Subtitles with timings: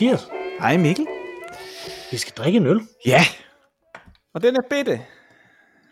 [0.00, 0.28] Hej Mathias.
[0.60, 1.06] Hej Mikkel.
[2.10, 2.80] Vi skal drikke en øl.
[3.06, 3.20] Ja.
[4.34, 5.00] Og den er bitte.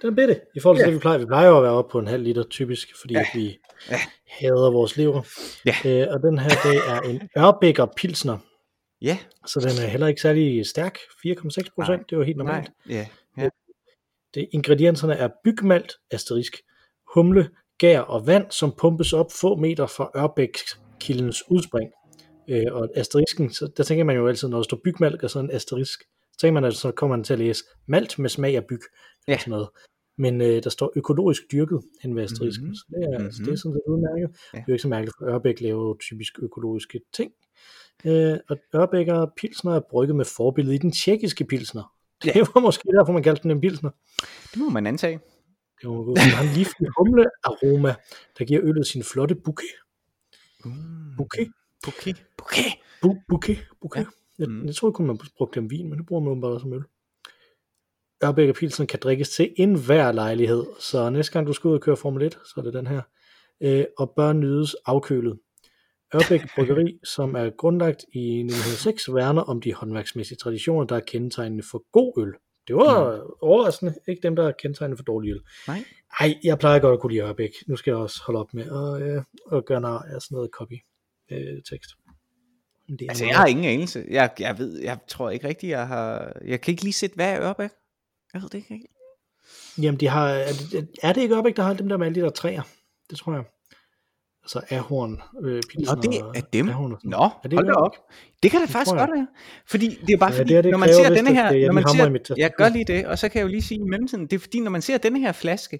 [0.02, 0.40] Den er bitte.
[0.56, 0.86] I forhold til Ja.
[0.86, 1.18] det, vi plejer.
[1.18, 3.20] Vi plejer jo at være oppe på en halv liter typisk, fordi Ja.
[3.20, 3.58] at vi
[3.90, 3.96] Ja.
[4.26, 5.22] hader vores lever.
[5.66, 5.74] Ja.
[5.84, 8.38] Øh, og den her, det er en Ørbækker Pilsner.
[9.02, 9.18] Ja.
[9.46, 10.98] Så den er heller ikke særlig stærk.
[11.22, 12.04] 4,6 procent, Nej.
[12.08, 12.70] det er jo helt normalt.
[12.88, 13.06] Ja.
[13.38, 13.48] ja.
[14.34, 16.56] Det, ingredienserne er bygmalt, asterisk,
[17.14, 21.90] humle, gær og vand, som pumpes op få meter fra Ørbækkildens udspring.
[22.48, 25.50] Øh, og asterisken, så der tænker man jo altid, når der står bygmalt og sådan
[25.50, 26.00] en asterisk,
[26.32, 28.80] så tænker man, at så kommer man til at læse malt med smag af byg.
[29.28, 29.32] Ja.
[29.32, 29.68] Eller sådan noget.
[30.18, 32.68] Men øh, der står økologisk dyrket hen ved asterisken, Mhm.
[32.68, 32.74] mm-hmm.
[32.74, 33.30] så det er, mm-hmm.
[33.32, 33.56] det er Mhm.
[33.56, 34.28] sådan lidt udmærket.
[34.54, 34.58] Ja.
[34.58, 37.32] Det er jo ikke så mærkeligt, for Ørbæk laver jo typisk økologiske ting.
[38.04, 41.92] Øh, og Ørbækker Pilsner er brygget med forbillede i den tjekkiske Pilsner.
[42.22, 42.40] Det Ja.
[42.54, 43.90] var måske derfor, man kaldte den en Pilsner.
[44.52, 45.20] Det må man antage.
[45.80, 45.94] Det var.
[45.94, 47.94] Den har en livlig humle aroma,
[48.38, 49.76] der giver øllet sin flotte bouquet.
[50.64, 51.16] Mm.
[51.16, 51.48] Bouquet?
[51.84, 52.24] Bouquet.
[52.38, 52.72] Bouquet.
[53.04, 53.58] Bu- bouquet?
[53.80, 54.00] Bouquet?
[54.00, 54.06] Ja.
[54.38, 54.66] Jeg, Mm.
[54.66, 56.82] jeg tror kun man brugte dem vin, men det bruger man også som øl.
[58.24, 61.80] Ørbæk og Pilsen kan drikkes til enhver lejlighed, så næste gang du skal ud og
[61.80, 63.02] køre Formel 1, så er det den her.
[63.60, 65.38] Øh, og bør nydes afkølet.
[66.14, 71.64] Ørbæk Bryggeri, som er grundlagt i 1906, værner om de håndværksmæssige traditioner, der er kendetegnende
[71.70, 72.32] for god øl.
[72.68, 73.30] Det var mm.
[73.40, 75.40] overraskende, ikke dem, der er kendetegnende for dårlig øl.
[75.68, 75.84] Nej.
[76.20, 77.50] Ej, jeg plejer godt at kunne lide Ørbæk.
[77.66, 79.22] Nu skal jeg også holde op med at, øh,
[79.58, 80.74] at gøre nar af sådan noget copy
[81.30, 81.90] øh, tekst.
[82.88, 84.04] Det er Altså, meget- jeg har ingen anelse.
[84.10, 86.32] Jeg, jeg ved, jeg tror ikke rigtigt, jeg har...
[86.44, 87.70] Jeg kan ikke lige sætte, hvad er Ørbæk?
[88.34, 88.92] Jeg ved det ikke rigtigt.
[89.82, 92.20] Jamen, de har, er, det, er det ikke Ørbæk, der har dem der med alle
[92.20, 92.62] de der træer?
[93.10, 93.44] Det tror jeg.
[94.42, 96.68] Altså Ahorn, øh, Pilsner, Nå, det er dem.
[96.68, 97.32] Ahorn Nå, noget.
[97.44, 97.92] Er det hold da op.
[98.42, 99.26] Det kan da Det faktisk godt være.
[99.66, 101.52] Fordi det er bare Ja, fordi, det er det når man ser denne her...
[101.52, 101.84] det- jeg Når man
[102.24, 104.32] ser, jeg gør lige det, og så kan jeg jo lige sige i mellemtiden, det
[104.32, 105.78] er fordi, når man ser denne her flaske,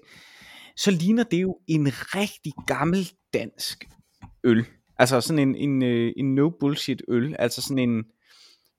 [0.77, 3.85] så ligner det jo en rigtig gammel dansk
[4.43, 4.65] øl.
[4.99, 7.35] Altså sådan en, en, øh, en no bullshit øl.
[7.39, 8.03] Altså sådan en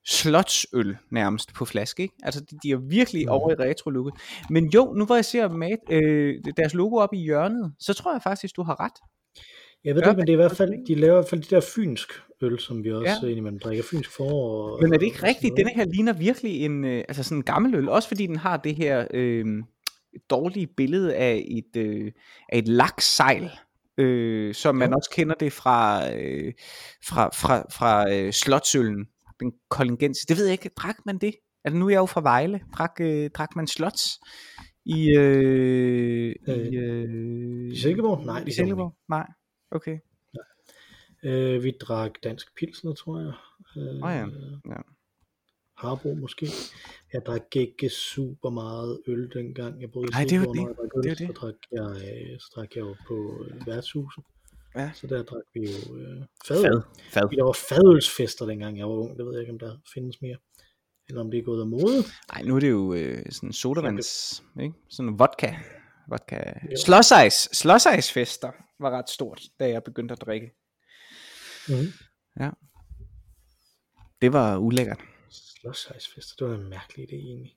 [0.06, 2.14] slotsøl nærmest på flaske, ikke?
[2.22, 3.32] Altså de, de er virkelig mm.
[3.32, 4.10] over i retro
[4.50, 8.12] Men jo, nu hvor jeg ser mat, øh, deres logo op i hjørnet, så tror
[8.12, 8.92] jeg faktisk, du har ret.
[9.84, 11.54] Jeg ved det, men det er i hvert fald, de laver i hvert fald de
[11.54, 12.08] der fynsk
[12.42, 13.28] øl, som vi også Ja.
[13.28, 13.84] indimellem drikker.
[13.90, 14.70] Fynsk forår.
[14.70, 15.56] og- Men er det ikke rigtigt?
[15.56, 18.56] Denne her ligner virkelig en, øh, altså sådan en gammel øl, også fordi den har
[18.56, 19.44] det her øh,
[20.30, 22.12] dårlige billede af et, øh,
[22.48, 23.50] af et laksejl,
[23.98, 24.96] øh, som man Jo.
[24.96, 26.52] også kender det fra, øh,
[27.04, 29.06] fra, fra, fra øh, slotsøllen,
[29.40, 30.26] den kollegensis.
[30.26, 31.34] Det ved jeg ikke, drak man det?
[31.64, 34.20] Altså nu er jeg jo fra Vejle, drak, øh, drak man slots
[34.84, 38.26] i, øh, i, øh, i Silkeborg?
[38.26, 38.94] Nej, i Silkeborg?
[39.08, 39.26] Nej,
[39.70, 39.98] okay.
[41.24, 43.32] Øh, vi drak dansk pilsner, tror jeg.
[43.76, 44.26] Øh, Åh ja,
[44.74, 44.80] ja.
[45.78, 46.46] Harbo måske.
[47.12, 49.80] Jeg drak ikke super meget øl dengang.
[49.80, 51.40] Jeg boede i Nej, det er jo når jeg drak øl, Det er jo Så
[51.40, 54.24] drak jeg, øh, så drak jeg jo på øh, værtshuset.
[54.76, 54.90] Ja.
[54.94, 56.62] Så der drak vi jo øh, fad.
[56.62, 56.82] Fad.
[57.10, 57.36] Fad.
[57.36, 59.18] Der var fadølsfester dengang jeg var ung.
[59.18, 60.36] Det ved jeg ikke, om der findes mere.
[61.08, 62.04] Eller om det er gået af mode.
[62.32, 64.74] Nej, nu er det jo øh, sådan sodavands, ikke?
[64.88, 65.54] Sådan vodka.
[66.08, 66.36] vodka.
[66.36, 66.76] Jo.
[66.76, 67.48] Slush-ice.
[67.52, 68.50] Slush-ice fester
[68.80, 70.50] var ret stort, da jeg begyndte at drikke.
[71.68, 71.92] Mm-hmm.
[74.22, 75.00] Det var ulækkert.
[75.60, 77.56] Slush-ice-fester, det var en mærkelig idé egentlig.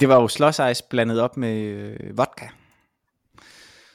[0.00, 2.48] Det var jo slush-ice blandet op med øh, vodka.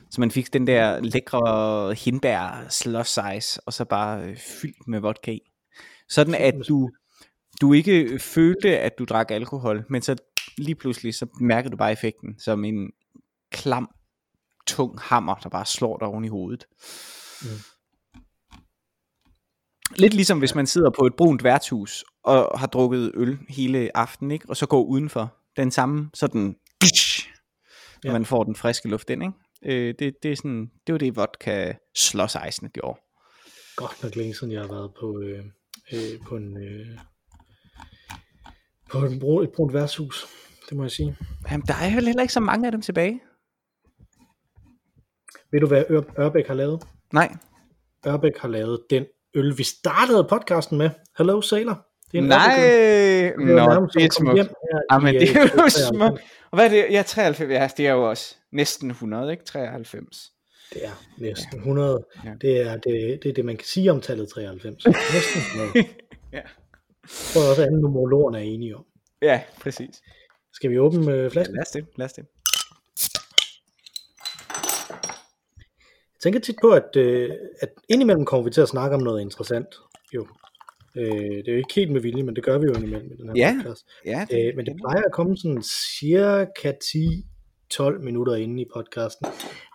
[0.10, 5.32] Så man fik den der lækre hindbær slush-ice, og så bare øh, fyldt med vodka
[5.32, 5.40] i.
[6.10, 6.90] Sådan at du,
[7.62, 10.16] du ikke følte, at du drak alkohol, men så
[10.58, 12.92] lige pludselig, så mærkede du bare effekten, som en
[13.52, 13.90] klam,
[14.68, 16.66] tung hammer, der bare slår dig oven i hovedet.
[17.42, 17.48] Mm.
[19.96, 24.32] Lidt ligesom hvis man sidder på et brunt værtshus og har drukket øl hele aftenen,
[24.32, 24.46] ikke?
[24.50, 25.36] og så går udenfor.
[25.58, 26.56] Den samme sådan,
[28.04, 28.12] når Ja.
[28.12, 29.24] man får den friske luft ind.
[29.24, 29.34] Ikke?
[29.88, 33.00] Øh, det, det, er sådan, det var det vodka slåsejsene gjorde.
[33.76, 35.44] Godt nok længe siden jeg har været på, øh,
[35.94, 36.58] øh, på en...
[36.58, 36.98] Øh,
[38.92, 40.26] på en bro, et brunt værtshus.
[40.70, 41.18] Det må jeg sige.
[41.52, 43.22] Jamen, der er jo heller ikke så mange af dem tilbage.
[45.52, 46.84] Ved du, hvad Ør- Ørbæk har lavet?
[47.14, 47.36] Nej.
[48.08, 50.90] Ørbæk har lavet den øl, vi startede podcasten med.
[51.18, 51.86] Hello Sailor.
[52.12, 52.56] Det er en Nej.
[52.56, 54.38] Det er Nå, nærmest det er smukt.
[54.92, 55.74] Jamen, det er jo 93.
[55.74, 56.22] smukt.
[56.52, 56.86] Og hvad er det?
[56.92, 59.46] Ja, 93, ja, det er jo også næsten 100, ikke?
[59.46, 60.32] 93.
[60.74, 62.06] Det er næsten 100.
[62.26, 62.32] Ja.
[62.42, 64.86] Det, er, det, det er det, man kan sige om tallet 93.
[65.14, 65.42] Næsten
[65.74, 65.88] 100.
[66.34, 66.38] Ja.
[66.38, 68.86] Jeg tror også, at alle numerologerne er enige om.
[69.22, 70.02] Ja, præcis.
[70.54, 71.56] Skal vi åbne øh, Ja, flasken?
[71.56, 72.26] lad os det, lad os det.
[76.14, 77.32] Jeg tænker tit på, at, øh,
[77.62, 79.68] at indimellem kommer vi til at snakke om noget interessant.
[80.14, 80.28] Jo.
[80.98, 81.08] Øh,
[81.38, 83.28] det er jo ikke helt med vilje, men det gør vi jo indimellem i den
[83.28, 83.88] her Ja, podcast.
[84.06, 89.26] Ja, Øh, men det plejer at komme sådan cirka 10-12 minutter inde i podcasten.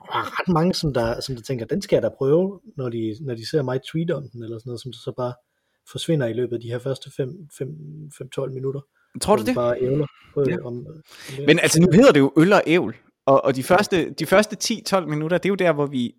[0.00, 2.60] Og der er ret mange, som der, som der tænker, den skal jeg da prøve,
[2.76, 5.34] når de, når de ser mig tweet om den, eller sådan noget, som så bare
[5.92, 8.80] forsvinder i løbet af de her første 5-12 minutter.
[9.20, 9.54] Tror du det?
[9.54, 10.50] Bare ævler på, Ja.
[10.50, 10.66] ja.
[10.66, 10.86] om, om
[11.36, 11.46] det.
[11.46, 12.96] Men altså, nu hedder det jo øl og ævl,
[13.26, 16.14] og, og de første, de første 10-12 minutter, det er jo der, hvor vi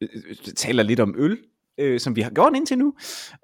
[0.00, 1.38] øh, øh, taler lidt om øl,
[1.78, 2.94] øh, som vi har gjort indtil nu,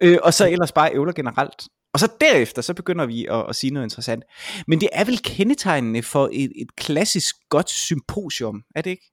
[0.03, 1.63] øh, og så ellers bare ævler generelt.
[1.93, 4.25] Og så derefter, så begynder vi at, at sige noget interessant.
[4.67, 9.11] Men det er vel kendetegnende for et, et klassisk godt symposium, er det ikke?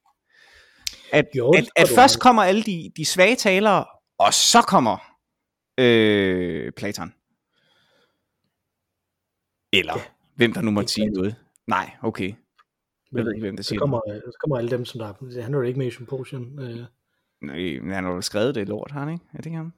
[1.14, 3.86] At, Jo, at, at først kommer alle de, de svage talere,
[4.20, 4.98] og så kommer
[5.80, 7.14] øh, Platon.
[9.74, 10.02] Eller Ja.
[10.36, 11.36] hvem der nu måtte sige noget.
[11.68, 12.34] Nej, okay.
[13.12, 13.82] Jeg ved ikke, hvem der så siger det.
[13.82, 16.60] kommer, så kommer alle dem, som der er, han er jo ikke med i Symposium.
[16.60, 16.86] Øh,
[17.42, 19.26] Nej, men han har jo skrevet det lort, har han ikke?
[19.34, 19.74] Er det ikke ham?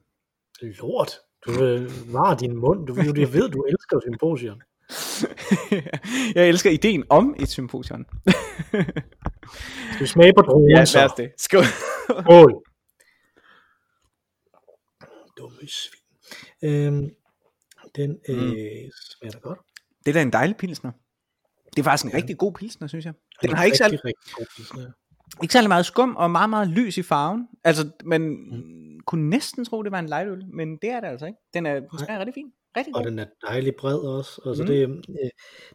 [0.62, 1.10] lort,
[1.46, 4.60] du øh, var din mund, du, jeg ved, du elsker Symposium.
[6.36, 8.06] jeg elsker ideen om et symposium.
[9.92, 11.32] Skal vi smage på dronen ja, lad os det.
[11.38, 11.64] Skål.
[12.22, 12.62] Skål.
[15.38, 16.00] Dumme svin.
[16.62, 17.10] Øhm,
[17.96, 18.90] den øh, Mm.
[19.10, 19.58] smager da godt.
[20.06, 20.92] Det er da en dejlig pilsner.
[21.76, 22.16] Det er faktisk en Ja.
[22.16, 23.14] rigtig god pilsner, synes jeg.
[23.42, 24.92] Den er har ikke særlig, rigtig, rigtig god pilsner.
[25.42, 27.48] Ikke særlig meget skum, og meget, meget lys i farven.
[27.64, 29.00] Altså, man Mm.
[29.06, 31.38] kunne næsten tro, det var en lightøl, men det er det altså ikke.
[31.54, 32.46] Den er, den smager rigtig fin.
[32.76, 33.10] Rigtig Og god.
[33.10, 34.40] den er dejlig bred også.
[34.46, 34.66] Altså Mm.
[34.66, 35.30] det, øh,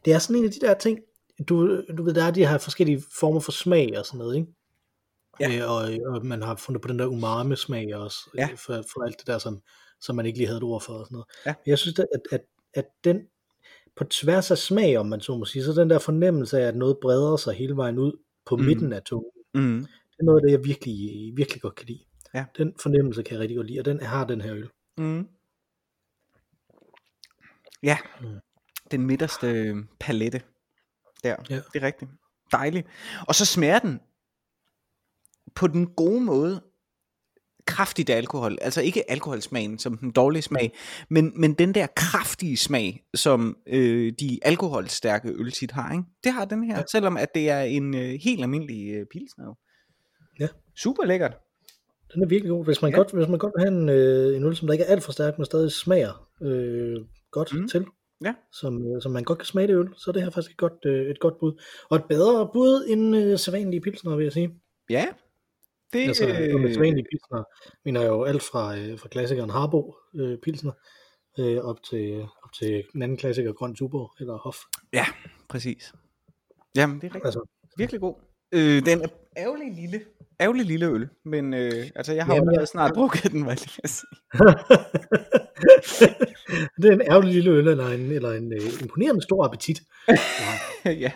[0.05, 0.99] det er sådan en af de der ting,
[1.49, 4.47] du, du ved, der er de her forskellige former for smag og sådan noget, ikke?
[5.39, 5.57] Ja.
[5.65, 8.47] Øh, og, og man har fundet på den der umami-smag også, Ja.
[8.51, 9.61] øh, for, for alt det der, som,
[10.01, 11.25] som man ikke lige havde et ord for og sådan noget.
[11.45, 11.53] Ja.
[11.65, 12.41] Men Jeg synes, at, at, at,
[12.73, 13.21] at den,
[13.95, 16.75] på tværs af smag, om man så må sige, så den der fornemmelse af, at
[16.75, 18.11] noget breder sig hele vejen ud
[18.45, 18.63] på Mm.
[18.63, 19.79] midten af tungen, Mm.
[20.11, 22.03] det er noget af det, jeg virkelig, virkelig godt kan lide.
[22.33, 22.45] Ja.
[22.57, 24.69] Den fornemmelse kan jeg rigtig godt lide, og den har den her øl.
[24.97, 25.27] Mm.
[27.83, 28.39] Ja, Mm.
[28.91, 30.41] den midterste palette
[31.23, 31.35] der.
[31.49, 31.55] Ja.
[31.73, 32.11] Det er rigtigt.
[32.51, 32.87] Dejligt.
[33.27, 33.99] Og så smager den
[35.55, 36.61] på den gode måde
[37.65, 38.57] kraftigt af alkohol.
[38.61, 40.73] Altså ikke alkoholsmagen som den dårlige smag,
[41.09, 45.91] men, men den der kraftige smag, som øh, de alkoholstærke øl tit har.
[45.91, 46.03] Ikke?
[46.23, 46.83] Det har den her, ja.
[46.91, 49.57] Selvom at det er en øh, helt almindelig øh, pilsner.
[50.39, 50.47] Ja.
[50.77, 51.37] Super lækkert.
[52.13, 52.65] Den er virkelig god.
[52.65, 52.97] Hvis man, Ja.
[52.97, 55.03] godt, hvis man godt vil have en, øh, en øl, som der ikke er alt
[55.03, 56.97] for stærk, men stadig smager øh,
[57.31, 57.67] godt mm.
[57.67, 57.85] til,
[58.25, 58.33] Ja.
[58.53, 60.57] som, øh, som man godt kan smage det øl, så er det her faktisk et
[60.57, 61.61] godt, øh, et godt bud.
[61.89, 64.49] Og et bedre bud end øh, sædvanlige pilsner, vil jeg sige.
[64.89, 65.05] Ja.
[65.93, 67.43] Det, Altså, øh, sædvanlige pilsner
[67.85, 70.71] mener jo alt fra, øh, fra klassikeren Harbo øh, pilsner,
[71.39, 74.57] øh, op, til, op til den anden klassiker, Grøn Tuborg eller Hof.
[74.93, 75.05] Ja,
[75.49, 75.93] præcis.
[76.75, 77.25] Jamen, det er rigtigt.
[77.25, 78.15] Altså, Virkelig god.
[78.51, 79.07] Øh, den er
[79.37, 80.01] ærgerlig lille.
[80.41, 83.45] Ærgerlig lille øl, men øh, altså, jeg har jo Jamen, allerede jeg- snart drukket den,
[83.45, 84.07] var jeg lige at sige.
[86.81, 89.81] det er en ærgerlig lille øl, eller en, eller en øh, imponerende stor appetit.
[90.07, 90.15] Ja.
[91.05, 91.11] ja,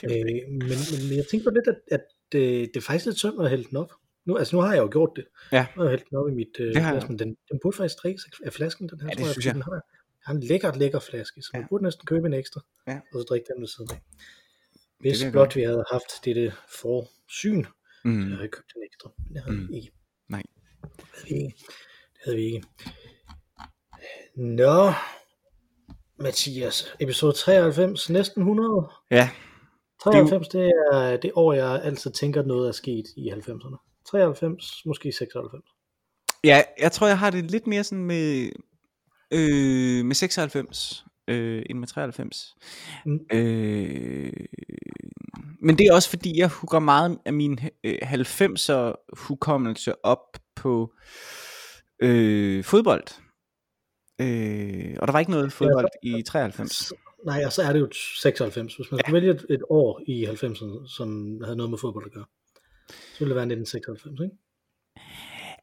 [0.00, 0.78] det er Øh, men,
[1.08, 2.04] men, jeg tænkte på lidt, at, at
[2.34, 3.92] øh, det er faktisk lidt synd at hælde den op.
[4.26, 5.24] Nu, altså nu har jeg jo gjort det.
[5.52, 5.66] Ja.
[5.76, 7.04] Nu har jeg hældt den op i mit øh, glas, jeg.
[7.08, 9.06] men den, den burde faktisk drikkes af flasken, den her.
[9.06, 9.54] Ja, det tror synes fordi jeg.
[9.54, 9.80] Den har,
[10.26, 11.66] har en lækker, lækker flaske, så man Ja.
[11.70, 13.00] burde næsten købe en ekstra, Ja.
[13.14, 14.00] og så drikke den ved siden af.
[15.00, 15.54] Hvis jeg blot gøre.
[15.54, 17.70] vi havde haft dette forsyn, så
[18.04, 18.22] Mm.
[18.30, 19.10] havde jeg købt en ekstra.
[19.18, 19.68] Men det havde Mm.
[19.68, 19.92] vi ikke.
[20.28, 20.42] Nej.
[20.82, 21.54] Det havde vi ikke.
[22.14, 22.62] Det havde vi ikke.
[24.36, 24.92] Nå,
[26.18, 28.88] Mathias, episode 93, næsten 100.
[29.10, 29.30] Ja,
[30.04, 33.91] 93, det er det år, jeg altid tænker, noget er sket i 90'erne.
[34.12, 35.64] 93, måske 96.
[36.44, 38.50] ja, jeg tror, jeg har det lidt mere sådan med,
[39.32, 42.54] øh, med 96, øh, end med 93.
[43.06, 43.20] Mm.
[43.32, 44.32] Øh,
[45.62, 50.92] men det er også fordi, jeg hugger meget af min øh, 90'er hukommelse op på
[52.02, 53.04] øh, fodbold.
[54.20, 56.92] Øh, og der var ikke noget fodbold i 93.
[57.26, 58.76] Nej, og så er det jo 96.
[58.76, 62.12] Hvis man skulle vælge et, et år i 90'erne, som havde noget med fodbold at
[62.12, 62.24] gøre,
[62.88, 64.36] så ville det være 1996, ikke?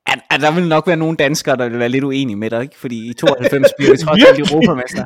[0.08, 2.62] At, at der vil nok være nogle danskere, der vil være lidt uenige med dig,
[2.62, 2.78] ikke?
[2.78, 5.06] Fordi i 92 bliver vi trods alt europamester.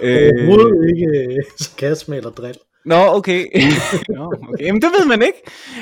[0.00, 0.32] Øh.
[0.38, 2.58] Overhovedet ikke øh, sarkasme eller drill.
[2.86, 3.46] Nå, okay.
[4.08, 4.64] Nå, okay.
[4.66, 5.38] Jamen, det ved man ikke.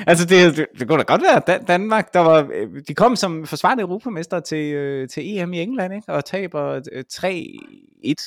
[0.06, 3.16] Altså, det, det, det kunne da godt være, Dan- Danmark, der var, øh, de kom
[3.16, 6.12] som forsvarende europamester til, øh, til EM i England, ikke?
[6.12, 7.25] og taber øh, 3-1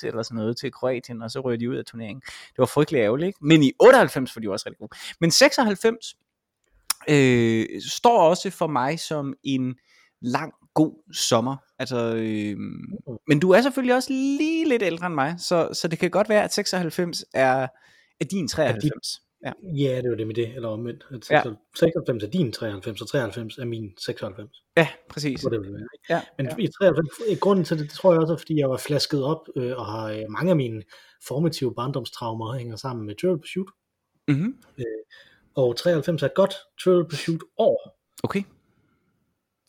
[0.04, 2.22] eller sådan noget til Kroatien, og så rører de ud af turneringen.
[2.26, 3.40] Det var frygtelig ærgerligt, ikke?
[3.42, 4.98] Men i 98 var de også rigtig gode.
[5.20, 6.16] Men 96
[7.10, 9.76] øh, står også for mig som en
[10.22, 11.56] lang, god sommer.
[11.80, 12.58] Altså, øh,
[13.28, 16.30] men du er selvfølgelig også lige lidt ældre end mig, så, så det kan godt
[16.30, 17.68] være, at 96 er,
[18.20, 19.22] er din 93.
[19.46, 19.52] Ja.
[19.64, 21.06] Ja, det er jo det med det, eller omvendt.
[21.12, 21.42] At Ja.
[21.76, 24.64] 96 er din 93, og 93 er min 96.
[24.78, 25.42] ja, præcis.
[25.42, 25.88] Det vil være.
[26.10, 26.56] Ja, Men ja.
[26.58, 26.64] ja.
[26.64, 29.24] i 93, eh, grunden til det, det tror jeg også er, fordi jeg var flasket
[29.24, 30.84] op, øh, og har øh, mange af mine
[31.28, 33.68] formative barndomstraumer hænger sammen med Trivial Pursuit.
[34.28, 34.54] Mm-hmm.
[35.58, 38.44] Og 93 er et godt Trivial Pursuit år, Okay.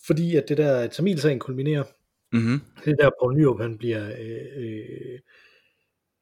[0.06, 1.84] fordi at det der Tamilsagen kulminerer,
[2.32, 2.60] Mhm.
[2.84, 5.18] Det er der, Poul Nyrup, han bliver øh, øh,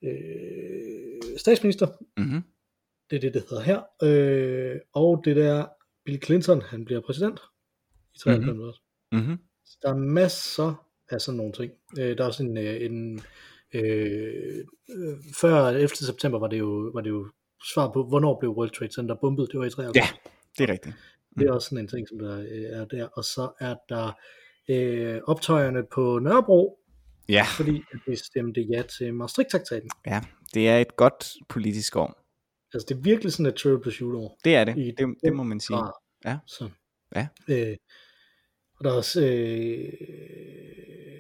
[0.05, 1.87] øh, statsminister.
[2.17, 2.43] Mhm.
[3.11, 3.83] Det er det, det hedder her.
[4.03, 5.67] Øh, og det der,
[6.05, 7.41] Bill Clinton, han bliver præsident
[8.15, 8.77] i 93
[9.13, 9.29] mm-hmm.
[9.29, 9.39] Mhm.
[9.65, 11.73] Så Der er masser af sådan nogle ting.
[11.99, 13.21] Øh, der er også en, øh, en
[13.75, 15.89] øh, øh, før 11.
[15.89, 17.29] september var det jo, var det jo
[17.75, 19.49] svar på, hvornår blev World Trade Center bombet.
[19.53, 19.97] Det var i 93.
[19.97, 20.09] Ja,
[20.59, 20.95] det er rigtigt.
[21.39, 23.07] Det er også sådan en ting, som der øh, er der.
[23.07, 24.13] Og så er der
[24.69, 26.79] øh, optøjerne på Nørrebro,
[27.29, 29.91] Ja, fordi at vi stemte ja til Maastricht-traktaten.
[30.07, 30.21] ja,
[30.55, 32.23] det er et godt politisk år.
[32.75, 34.39] Altså det er virkelig sådan et triple pursuit år.
[34.45, 34.79] Det er det.
[34.79, 35.77] I Det, det må man sige.
[35.77, 35.93] grad.
[36.25, 36.39] Ja.
[36.47, 36.71] Så.
[37.15, 37.29] Ja.
[37.49, 37.77] Øh,
[38.79, 39.93] og der er også øh,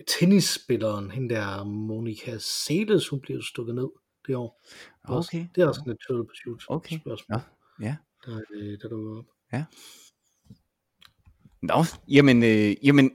[0.07, 3.88] tennisspilleren, hende der Monika Seles, hun blev stukket ned
[4.26, 4.62] det år.
[5.04, 5.47] Også- Okay.
[5.54, 6.99] Det er også sådan et triple pursuit Okay.
[7.00, 7.40] spørgsmål,
[7.80, 7.87] Ja.
[7.87, 7.97] Ja.
[8.26, 9.25] der, øh, der dukker op.
[11.62, 13.11] Nå, jamen, øh, jamen,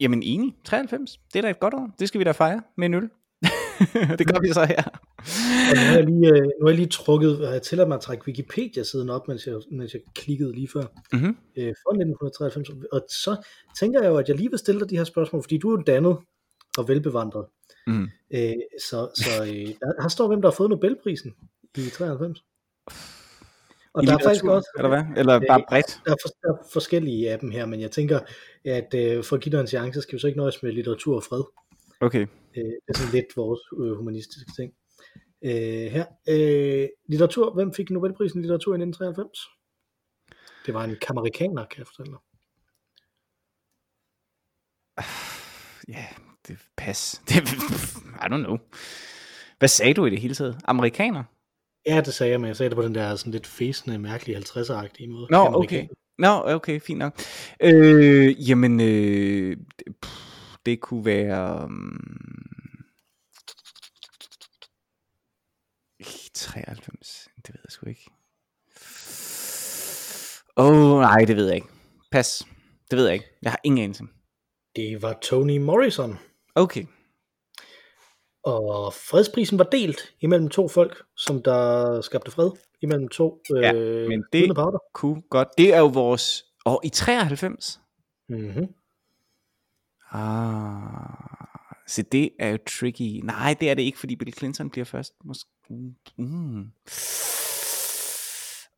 [0.00, 0.56] jamen enig.
[0.64, 1.18] 93.
[1.32, 1.90] Det er da et godt år.
[1.98, 3.02] Det skal vi da fejre med en øl.
[4.18, 4.82] det gør vi så her.
[5.70, 7.94] Og nu har jeg lige, øh, nu har jeg lige trukket, og jeg tillader mig
[7.94, 11.36] at trække Wikipedia-siden op, mens jeg, mens jeg klikkede lige før, Mhm.
[11.56, 12.68] øh, fra 1993.
[12.92, 13.44] Og så
[13.80, 15.78] tænker jeg jo, at jeg lige vil stille dig de her spørgsmål, fordi du er
[15.78, 16.16] jo dannet
[16.78, 17.46] og velbevandret.
[17.86, 18.08] Mhm.
[18.30, 21.34] Øh, så så øh, der, her står, hvem der har fået Nobelprisen
[21.78, 22.44] i 93.
[23.92, 25.04] Og I der er faktisk også, Eller hvad?
[25.16, 26.00] Eller bare bredt?
[26.04, 28.20] der er, for, der er forskellige af dem her, men jeg tænker,
[28.64, 31.16] at øh, for at give dig en chance, skal vi så ikke nøjes med litteratur
[31.16, 31.42] og fred.
[32.00, 32.26] Okay.
[32.56, 34.72] Øh, det er sådan lidt vores øh, humanistiske ting.
[35.42, 36.06] Øh, her.
[36.28, 37.54] Øh, litteratur.
[37.54, 39.38] Hvem fik Nobelprisen i litteratur i 1993?
[40.66, 42.20] Det var en kamerikaner, kan jeg fortælle dig.
[45.88, 46.06] Ja,
[46.48, 47.20] det pas.
[47.28, 47.36] Det,
[48.22, 48.58] I don't know.
[49.58, 50.60] Hvad sagde du i det hele taget?
[50.64, 51.24] Amerikaner?
[51.86, 54.38] Ja, det sagde jeg, men jeg sagde det på den der sådan lidt fæsende, mærkelige
[54.38, 55.26] 50'er-agtige måde.
[55.30, 55.86] Nå, okay.
[56.18, 57.20] Nå, okay, fint nok.
[57.62, 60.12] Øh, jamen, øh, det- pff,
[60.66, 61.64] det kunne være...
[61.64, 62.00] Um,
[66.34, 68.10] 93, det ved jeg sgu ikke.
[70.56, 71.68] Åh, oh, nej, det ved jeg ikke.
[72.10, 72.42] Pas.
[72.90, 73.26] Det ved jeg ikke.
[73.42, 74.04] Jeg har ingen anelse.
[74.76, 76.18] Det var Toni Morrison.
[76.56, 76.84] Okay.
[78.44, 82.50] Og fredsprisen var delt imellem to folk, som der skabte fred.
[82.82, 84.78] Imellem to Ja, øh, men det- parter.
[84.94, 85.48] Kunne godt.
[85.58, 86.44] Det er jo vores...
[86.64, 87.80] Og i 93?
[88.28, 88.66] Mm-hmm.
[90.10, 93.20] Ah, så det er jo tricky.
[93.24, 95.14] Nej, det er det ikke, fordi Bill Clinton bliver først.
[95.24, 95.50] Måske.
[96.18, 96.64] Mm.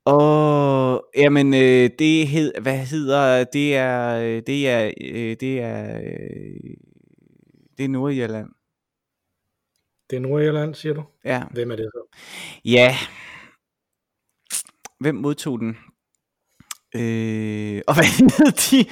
[0.05, 6.01] Og jamen, øh, det hed, hvad hedder, det er, øh, det er, øh, det er,
[6.01, 6.77] øh,
[7.79, 8.51] det er Nordirland.
[10.11, 11.05] Det er Nordjylland, siger du.
[11.25, 12.19] Ja, Hvem er det så?
[12.65, 12.97] ja.
[15.01, 15.69] Hvem modtog den?
[16.95, 18.05] Øh, og hvad
[18.39, 18.91] hed de?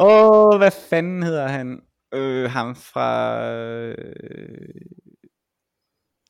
[0.00, 1.82] Åh, oh, hvad fanden hedder han?
[2.14, 3.40] Øh, ham fra...
[3.52, 4.74] Øh,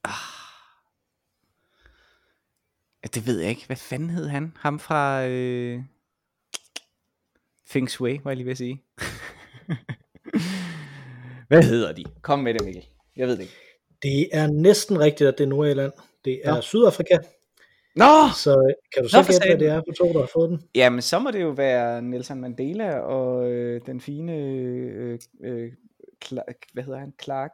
[0.05, 0.11] ah,
[3.03, 3.67] Ja, det ved jeg ikke.
[3.67, 4.57] Hvad fanden hed han?
[4.61, 5.27] Ham fra...
[5.27, 5.83] Øh,
[7.67, 8.83] Feng Shui, var jeg lige ved at sige.
[11.55, 12.05] hvad hedder de?
[12.23, 12.85] Kom med det, Mikkel.
[13.17, 13.55] Jeg ved det ikke.
[14.03, 15.93] Det er næsten rigtigt, at det er Nordjylland.
[16.25, 16.61] Det er Nå.
[16.61, 17.19] Sydafrika.
[17.97, 18.05] Nå!
[18.37, 20.63] Så kan du så Nå, gætte, hvad det er for to, der har fået den?
[20.75, 24.37] Jamen, så må det jo være Nelson Mandela og øh, den fine...
[24.37, 25.73] Øh, øh,
[26.25, 27.13] Clark, hvad hedder han?
[27.23, 27.51] Clark?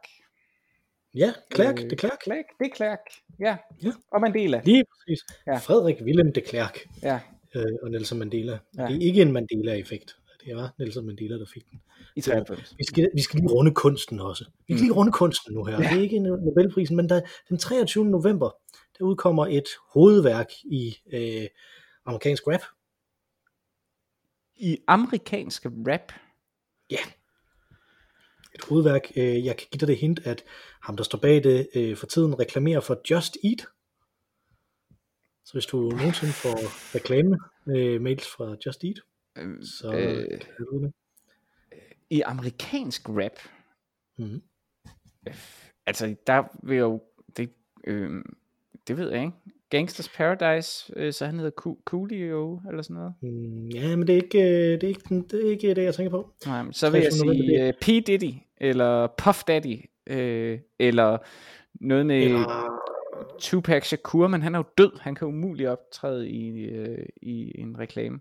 [1.15, 2.23] Ja, Clark, Øh, det er Clark.
[2.23, 2.99] Clark, det er Clark.
[3.39, 3.57] Ja.
[3.83, 3.91] Ja.
[4.11, 4.61] Og Mandela.
[4.65, 5.19] Lige præcis.
[5.47, 5.57] Ja.
[5.57, 7.19] Frederik Willem de Klerk Ja.
[7.55, 8.57] øh, og Nelson Mandela.
[8.77, 8.85] Ja.
[8.87, 10.15] Det er ikke en Mandela-effekt.
[10.45, 11.81] Det var Nelson Mandela, der fik den.
[12.15, 12.75] I 93.
[12.77, 14.45] Vi skal, vi skal lige runde kunsten også.
[14.67, 15.73] Vi kan lige runde kunsten nu her.
[15.73, 15.89] Ja.
[15.89, 18.05] Det er ikke en Nobelprisen, men der, den 23.
[18.05, 18.49] november,
[18.97, 21.47] der udkommer et hovedværk i øh,
[22.05, 22.61] amerikansk rap.
[24.55, 26.11] I amerikansk rap.
[28.55, 30.43] Et hovedværk, øh, jeg kan give dig det hint, at
[30.81, 33.67] ham, der står bag det, øh, for tiden reklamerer for Just Eat.
[35.45, 36.57] Så hvis du nogensinde får
[36.95, 38.99] reklame øh, mails fra Just Eat,
[39.41, 40.39] Øh, så øh,
[40.81, 40.93] det.
[42.09, 43.39] I amerikansk rap.
[44.17, 44.41] Mhm.
[45.85, 47.01] Altså, der vil jo...
[47.37, 47.49] Det,
[47.87, 48.23] øh,
[48.87, 49.33] det ved jeg ikke.
[49.69, 53.13] Gangsters Paradise, øh, så han hedder Coolio, eller sådan noget.
[53.21, 55.95] Mm, ja, men det er ikke, øh, det er ikke, det er ikke det, jeg
[55.95, 56.33] tænker på.
[56.45, 57.25] Nej, men så vil jeg 23.
[57.25, 58.07] november, sige uh, P.
[58.07, 61.17] Diddy, eller Puff Daddy, øh, eller
[61.73, 62.81] noget med Eller,
[63.39, 64.99] Tupac Shakur, men han er jo død.
[64.99, 68.19] Han kan umuligt optræde i, øh, i en reklame.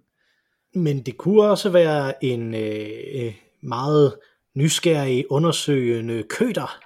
[0.75, 4.17] Men det kunne også være en øh, øh, meget
[4.55, 6.81] nysgerrig, undersøgende køter.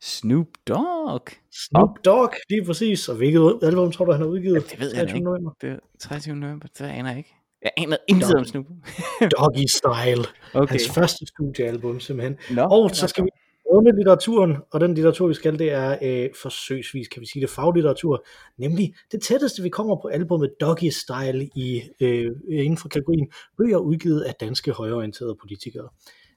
[0.00, 1.22] Snoop Dogg.
[1.52, 3.08] Snoop Dogg, lige præcis.
[3.08, 4.54] Og hvilket album tror du, han har udgivet?
[4.54, 5.16] Ja, det ved jeg 23.
[5.16, 5.24] ikke.
[5.24, 5.50] november?
[5.60, 6.36] Det er 23.
[6.36, 7.34] november, det aner jeg ikke.
[7.62, 8.66] Jeg aner intet om Snoop.
[9.38, 10.24] Doggy Style.
[10.54, 10.72] Okay.
[10.72, 12.38] Hans første studiealbum, simpelthen.
[12.50, 13.30] Nå, Og så skal vi
[13.72, 17.50] runde litteraturen, og den litteratur, vi skal, det er øh, forsøgsvis, kan vi sige det,
[17.50, 18.26] faglitteratur,
[18.58, 23.78] nemlig det tætteste, vi kommer på albumet Doggy Style i, øh, inden for kategorien bøger
[23.78, 25.88] udgivet af danske højorienterede politikere.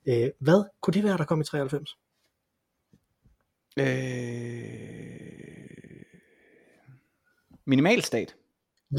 [0.07, 1.89] Øh, hvad kunne det være, der kom i 93?
[3.79, 3.85] Øh...
[7.65, 8.35] Minimalstat.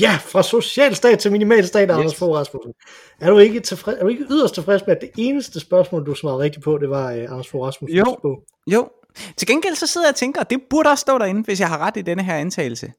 [0.00, 1.97] Ja, fra socialstat til minimalstat, yes.
[1.97, 2.73] Anders Fogh Rasmussen.
[3.21, 6.14] Er du, ikke tilfreds, er du ikke yderst tilfreds med, at det eneste spørgsmål, du
[6.14, 7.99] svarede rigtigt på, det var uh, Anders Fogh Rasmussen?
[7.99, 8.90] Jo, jo.
[9.37, 11.78] Til gengæld så sidder jeg og tænker, det burde også stå derinde, hvis jeg har
[11.78, 12.92] ret i denne her antagelse.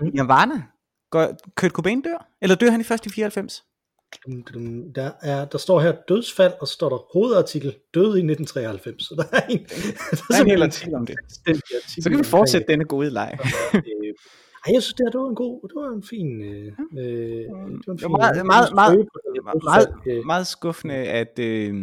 [0.00, 0.10] Mm.
[0.14, 0.62] Nirvana.
[1.10, 2.28] Går, Kurt Cobain dør?
[2.42, 3.64] Eller dør han i først i 94?
[4.94, 9.02] Der, er, der står her dødsfald, og så står der hovedartikel død i 1993.
[9.02, 9.58] Så der er en,
[10.28, 11.16] der er en hel artikel om det.
[12.02, 13.38] Så kan vi fortsætte denne gode leg.
[14.66, 16.42] Ej, jeg synes, det, her, det var en god, det var en fin...
[16.42, 17.48] Øh, øh, det
[17.86, 19.08] var, en fin meget, meget, meget,
[19.64, 21.74] meget, meget skuffende, at, øh,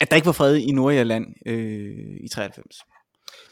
[0.00, 2.76] at der ikke var fred i Nordjylland øh, i 93.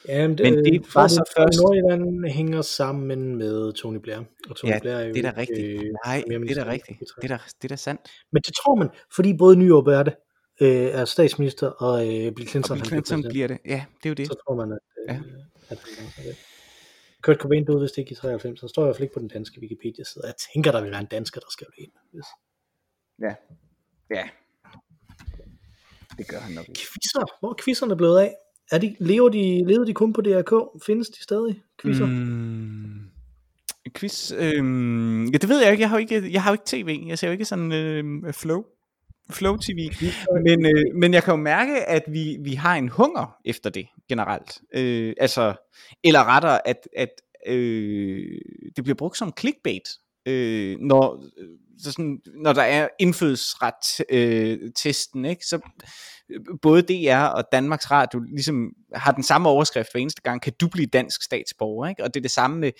[0.08, 1.58] Jamen, det, Men det var så først...
[1.60, 4.18] Nordjylland hænger sammen med Tony Blair.
[4.50, 5.84] Og Tony ja, Blair er jo det er da rigtigt.
[5.84, 6.98] Øh, Nej, det er da rigtigt.
[6.98, 8.00] Det er da, det er da sandt.
[8.32, 10.14] Men det tror man, fordi både Nyrup er det,
[10.60, 13.58] øh, er statsminister, og øh, Bill Clinton, og Bill Clinton bliver det.
[13.66, 14.26] Ja, det er jo det.
[14.26, 14.78] Så tror man, at,
[15.08, 15.20] øh, ja.
[15.68, 15.78] at,
[16.18, 16.36] at det.
[17.22, 19.28] Kurt Cobain døde vist ikke i 93, så står i hvert fald ikke på den
[19.28, 20.26] danske Wikipedia-side.
[20.26, 21.92] Jeg tænker, der vil være en dansker, der skal ind.
[22.12, 22.24] Hvis.
[23.20, 23.34] Ja.
[24.16, 24.28] Ja.
[26.18, 26.80] Det gør han nok ikke.
[26.80, 27.38] Quizzer.
[27.40, 28.34] Hvor er quizzerne blevet af?
[28.70, 30.82] Er de, lever de, lever de kun på DRK?
[30.86, 31.62] Findes de stadig?
[31.82, 32.06] Quizzer?
[32.06, 33.10] Mm,
[33.94, 34.32] quiz?
[34.32, 35.80] Øhm, ja, det ved jeg ikke.
[35.80, 37.04] Jeg har jo ikke, jeg har jo ikke tv.
[37.06, 38.64] Jeg ser jo ikke sådan øh, flow.
[39.32, 39.90] Flow TV.
[40.46, 43.86] Men, øh, men jeg kan jo mærke, at vi, vi har en hunger efter det
[44.08, 44.60] generelt.
[44.74, 45.54] Øh, altså,
[46.04, 47.10] eller rettere, at, at
[47.46, 48.38] øh,
[48.76, 49.88] det bliver brugt som clickbait,
[50.26, 51.24] øh, når,
[51.78, 55.46] så sådan, når der er indfødsret øh, testen, ikke?
[55.46, 55.60] så
[56.62, 60.68] både DR og Danmarks Radio ligesom har den samme overskrift hver eneste gang, kan du
[60.68, 62.04] blive dansk statsborger, ikke?
[62.04, 62.72] og det er det samme med,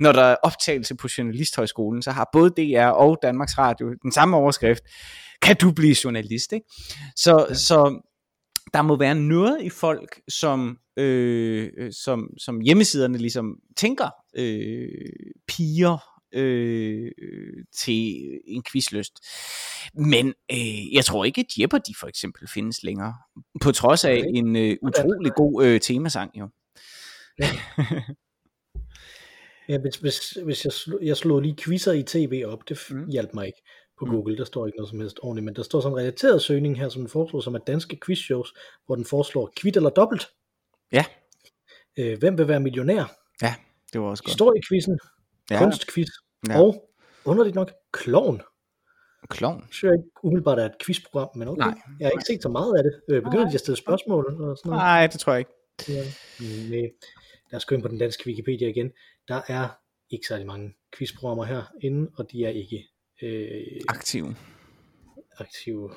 [0.00, 4.36] når der er optagelse på Journalisthøjskolen, så har både DR og Danmarks Radio den samme
[4.36, 4.82] overskrift,
[5.44, 6.66] kan du blive journalist, ikke?
[7.16, 7.54] Så, ja.
[7.54, 8.00] så
[8.74, 14.88] der må være noget i folk, som, øh, som, som hjemmesiderne ligesom tænker øh,
[15.48, 15.98] piger
[16.34, 17.12] øh,
[17.76, 19.12] til en quizlyst.
[19.94, 23.14] Men øh, jeg tror ikke, at Jeopardy for eksempel findes længere,
[23.60, 26.48] på trods af en øh, utrolig god øh, temasang jo.
[27.38, 27.48] Ja.
[29.68, 33.08] ja, hvis, hvis, hvis jeg, slog, jeg slog lige quizzer i tv op, det mm.
[33.08, 33.62] hjalp mig ikke
[33.98, 34.06] på.
[34.06, 36.78] Google, der står ikke noget som helst ordentligt, men der står sådan en relateret søgning
[36.78, 38.54] her, som den foreslår, som er danske quizshows,
[38.86, 40.26] hvor den foreslår kvit eller dobbelt.
[40.92, 41.04] Ja.
[41.98, 43.04] Øh, hvem vil være millionær?
[43.42, 43.54] Ja,
[43.92, 44.30] det var også godt.
[44.30, 44.98] Historiequizzen,
[45.50, 45.58] ja.
[45.58, 46.08] kunstquiz,
[46.48, 46.60] ja.
[46.60, 46.90] og
[47.24, 48.42] underligt nok, klovn.
[49.28, 49.60] Klovn?
[49.60, 51.58] Jeg synes ikke umiddelbart er et quizprogram, men okay.
[51.58, 51.74] Nej.
[52.00, 53.00] Jeg har ikke set så meget af det.
[53.10, 54.26] Øh, begynder de at stille spørgsmål?
[54.26, 54.82] Og sådan noget?
[54.82, 55.52] Nej, det tror jeg ikke.
[55.88, 56.04] Ja.
[56.40, 56.90] Øh,
[57.50, 58.90] lad os gå ind på den danske Wikipedia igen.
[59.28, 59.68] Der er
[60.10, 62.88] ikke særlig mange quizprogrammer herinde, og de er ikke
[63.24, 64.36] øh, aktive.
[65.38, 65.90] Aktive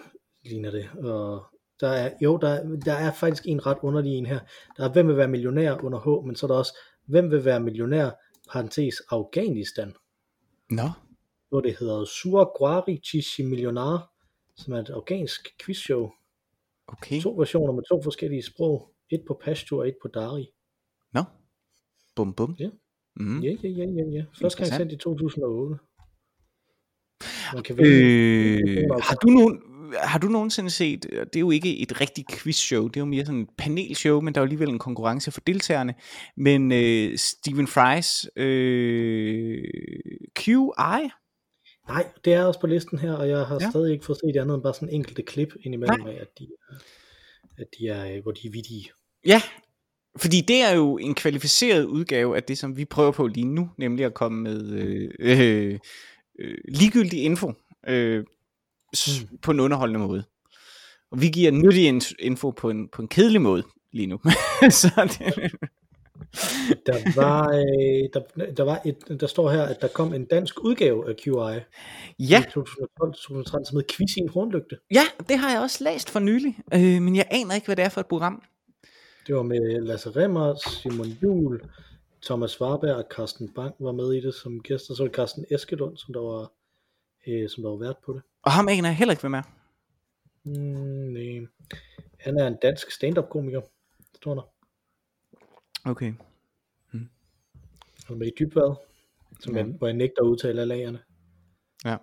[0.45, 0.89] ligner det.
[0.97, 1.45] Og
[1.79, 4.39] der er, jo, der, der er faktisk en ret underlig en her.
[4.77, 7.45] Der er, hvem vil være millionær under H, men så er der også, hvem vil
[7.45, 8.09] være millionær,
[8.51, 9.93] parentes Afghanistan.
[10.69, 10.83] Nå.
[10.83, 10.89] No.
[11.49, 14.11] Hvor det hedder Surguari Chishi Millionar,
[14.55, 16.09] som er et afghansk quizshow.
[16.87, 17.21] Okay.
[17.21, 18.93] To versioner med to forskellige sprog.
[19.09, 20.47] Et på Pashto og et på Dari.
[21.13, 21.21] Nå.
[21.21, 21.23] No.
[22.15, 22.55] Bum bum.
[22.59, 22.69] Ja.
[23.15, 23.39] Mm.
[23.39, 24.25] Ja, ja, ja, ja, ja.
[24.41, 25.77] Første gang sendt i 2008.
[27.53, 29.59] Man kan øh, har du nogen,
[29.93, 33.25] har du nogensinde set, det er jo ikke et rigtigt quizshow, det er jo mere
[33.25, 35.93] sådan et panelshow, men der er jo alligevel en konkurrence for deltagerne,
[36.37, 39.63] men øh, Stephen Fry's øh,
[40.39, 41.09] QI?
[41.87, 43.69] Nej, det er også på listen her, og jeg har ja.
[43.69, 46.13] stadig ikke fået set andet end bare sådan enkelte klip indimellem Nej.
[46.13, 46.47] af, at de,
[47.57, 48.89] at de er, øh, hvor de er vidige.
[49.25, 49.41] Ja,
[50.17, 53.69] fordi det er jo en kvalificeret udgave af det, som vi prøver på lige nu,
[53.77, 55.79] nemlig at komme med øh, øh,
[56.39, 57.53] øh, ligegyldig info
[57.87, 59.37] øh, mm.
[59.41, 60.23] på en underholdende måde.
[61.11, 64.19] Og vi giver nyttig info på en, på en kedelig måde lige nu.
[64.81, 65.51] så det...
[66.85, 70.63] der var, øh, der, der, var et, der står her, at der kom en dansk
[70.63, 71.31] udgave af QI
[72.19, 72.43] ja.
[72.43, 74.77] i 2012-2013, som hed Quiz i en hornlygte.
[74.91, 77.85] Ja, det har jeg også læst for nylig, øh, men jeg aner ikke, hvad det
[77.85, 78.43] er for et program.
[79.27, 81.61] Det var med Lasse Remmer, Simon Jul,
[82.21, 84.93] Thomas Warberg og Carsten Bang var med i det som gæster.
[84.93, 86.51] Så var Carsten Eskelund, som der var,
[87.27, 88.21] øh, som der var vært på det.
[88.41, 89.41] Og ham aner jeg heller ikke, hvem er.
[90.43, 90.53] Mm,
[91.13, 91.47] nej.
[92.19, 93.61] Han er en dansk stand-up komiker,
[94.15, 94.41] står der.
[95.89, 96.13] Okay.
[96.91, 97.09] Hmm.
[98.07, 98.75] Han er med i Dybvad,
[99.39, 99.63] som ja.
[99.63, 100.99] jeg, hvor jeg nægter at udtale af lagerne.
[101.85, 101.97] Ja.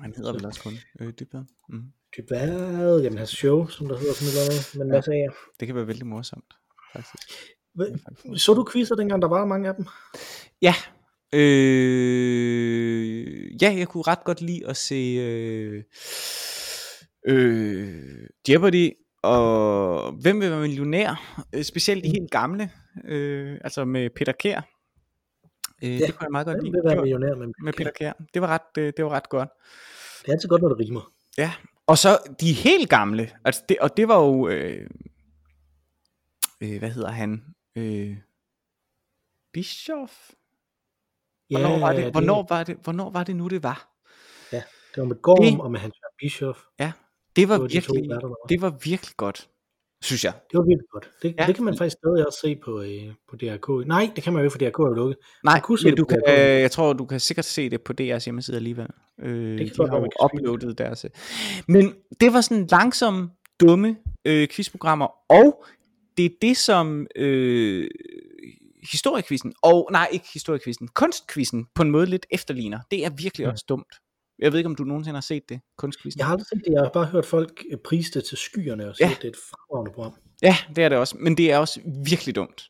[0.00, 1.44] Han hedder vel også kun øh, Dybvad.
[1.68, 1.92] Mm.
[2.16, 4.46] Dybvad, jamen hans show, som der hedder sådan
[4.76, 5.32] noget, men sagde jeg?
[5.60, 6.54] Det kan være vældig morsomt,
[6.92, 7.28] faktisk.
[8.36, 9.86] Så du quizzer dengang, der var mange af dem?
[10.62, 10.74] Ja,
[11.34, 13.06] øh,
[13.62, 15.82] ja, jeg kunne ret godt lide at se øh,
[17.28, 18.90] øh, Jeopardy
[19.22, 21.42] og Hvem vil være millionær?
[21.52, 22.70] Øh, specielt de helt gamle,
[23.04, 24.60] øh, altså med Peter Kær.
[25.82, 26.72] Øh, ja, det kunne jeg meget godt Hvem lide.
[26.72, 28.12] vil være Det millionær med, med Peter Kær.
[28.34, 29.48] Det var ret, øh, det var ret godt.
[30.22, 31.12] Det er altid godt, når det rimer.
[31.38, 31.52] Ja,
[31.86, 34.90] og så de helt gamle, altså det, og det var jo, øh,
[36.60, 37.42] øh, hvad hedder han,
[37.76, 38.16] øh,
[39.52, 40.12] Bischoff?
[41.50, 43.88] Hvornår, var det, hvornår, var det, hvornår var det nu, det var?
[44.52, 44.62] Ja,
[44.94, 46.58] det var med Gorm Det- og med Hans Jørgen Bischoff.
[46.80, 46.92] Ja,
[47.36, 48.34] det var, Det var de to virkelig, der var.
[48.48, 49.48] det var virkelig godt,
[50.02, 50.32] synes jeg.
[50.50, 51.10] Det var virkelig godt.
[51.22, 51.34] Det, Ja.
[51.42, 51.46] ja.
[51.46, 53.86] det kan man faktisk stadig også se på, øh, på DRK.
[53.86, 55.16] Nej, det kan man jo ikke, for DRK er lukket.
[55.44, 57.92] Nej, kunne men det du kan, øh, jeg tror, du kan sikkert se det på
[58.00, 58.88] DR's hjemmeside alligevel.
[59.18, 61.06] Øh, kan de godt har jo uploadet deres.
[61.68, 65.64] Men det var sådan langsomme, dumme øh, quizprogrammer, og
[66.16, 67.88] det er det, som øh,
[68.90, 72.78] historiekvisten, og nej, ikke historiekvisten, kunstkvisten på en måde lidt efterligner.
[72.90, 73.50] Det er virkelig Ja.
[73.50, 73.94] også dumt.
[74.38, 76.18] Jeg ved ikke, om du nogensinde har set det, kunstkvisten.
[76.18, 76.72] Jeg har aldrig set det.
[76.72, 79.14] Jeg har bare hørt folk øh, prise det til skyerne og sige, Ja.
[79.14, 80.12] det er et fremragende program.
[80.42, 82.62] Ja, det er det også, men det er også virkelig dumt.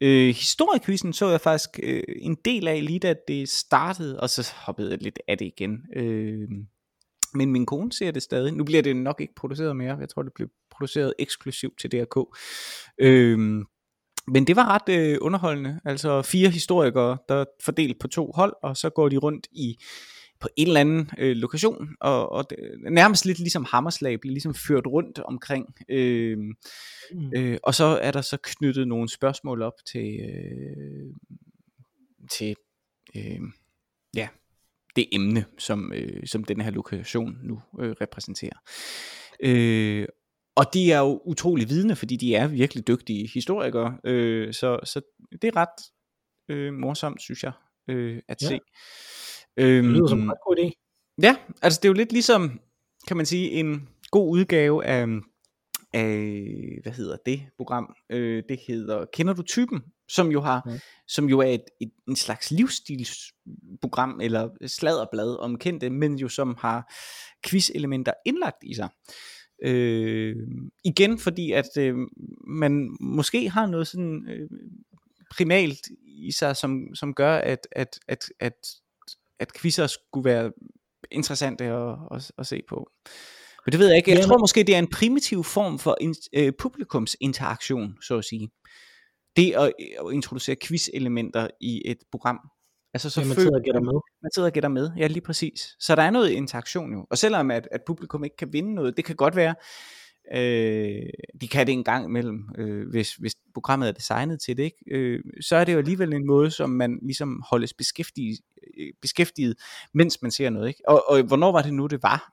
[0.00, 4.52] Øh, historiekvisten så jeg faktisk øh, en del af lige da det startede, og så
[4.56, 5.78] hoppede jeg lidt af det igen.
[5.96, 6.48] Øh,
[7.34, 8.52] men min kone ser det stadig.
[8.52, 9.96] Nu bliver det nok ikke produceret mere.
[9.96, 12.38] Jeg tror, det bliver produceret eksklusivt til DRK.
[12.98, 13.38] Øh,
[14.32, 15.80] men det var ret øh, underholdende.
[15.84, 19.78] Altså fire historikere, der er fordelt på to hold, og så går de rundt i
[20.40, 22.58] på en eller anden øh, lokation, og, og det,
[22.90, 25.74] nærmest lidt ligesom hammerslag, bliver ligesom ført rundt omkring.
[25.88, 26.38] Øh,
[27.12, 27.32] Mm.
[27.36, 31.14] Øh, og så er der så knyttet nogle spørgsmål op til, øh,
[32.30, 32.56] til
[33.16, 33.40] øh,
[34.14, 34.28] ja,
[34.96, 38.58] det emne, som, øh, som den her lokation nu øh, repræsenterer.
[39.40, 40.06] Øh,
[40.58, 45.00] og de er jo utrolig vidne, fordi de er virkelig dygtige historikere, øh, så, så
[45.42, 45.84] det er ret
[46.48, 47.52] øh, morsomt, synes jeg,
[47.88, 48.48] øh, at Ja.
[48.48, 48.54] se.
[48.54, 50.70] Det Øhm, lyder som en ret god idé.
[51.22, 52.60] Ja, altså det er jo lidt ligesom,
[53.08, 55.06] kan man sige, en god udgave af,
[55.92, 56.08] af
[56.82, 57.94] hvad hedder det program?
[58.10, 59.82] Øh, det hedder Kender du typen?
[60.08, 60.78] Som jo har, Ja.
[61.08, 66.56] som jo er et, et, en slags livsstilsprogram eller sladderblad om kendte, men jo som
[66.60, 66.92] har
[67.46, 68.88] quiz-elementer indlagt i sig.
[69.62, 70.36] Øh,
[70.84, 71.94] igen fordi at øh,
[72.46, 74.48] man måske har noget sådan øh,
[75.30, 78.66] primalt i sig, som, som gør at, at, at, at,
[79.38, 80.52] at quizzer skulle være
[81.10, 82.90] interessante at, at, at se på.
[83.66, 84.10] Men det ved jeg ikke.
[84.10, 88.24] Jeg Jamen- tror måske, det er en primitiv form for in, øh, publikumsinteraktion, så at
[88.24, 88.48] sige.
[89.36, 89.72] Det at,
[90.06, 92.38] at introducere quiz-elementer i et program.
[92.94, 94.00] Altså så Så man sidder og gætter med.
[94.22, 95.76] man sidder og gætter med, ja lige præcis.
[95.80, 97.06] Så der er noget interaktion jo.
[97.10, 99.54] Og selvom at, at publikum ikke kan vinde noget, det kan godt være,
[100.34, 101.02] øh,
[101.40, 104.76] de kan det en gang imellem, øh, hvis, hvis programmet er designet til det, ikke?
[104.90, 108.38] Øh, så er det jo alligevel en måde, som man ligesom holdes beskæftiget,
[108.78, 109.54] øh, beskæftiget
[109.94, 110.68] mens man ser noget.
[110.68, 110.80] Ikke?
[110.88, 112.32] Og, og hvornår var det nu, det var?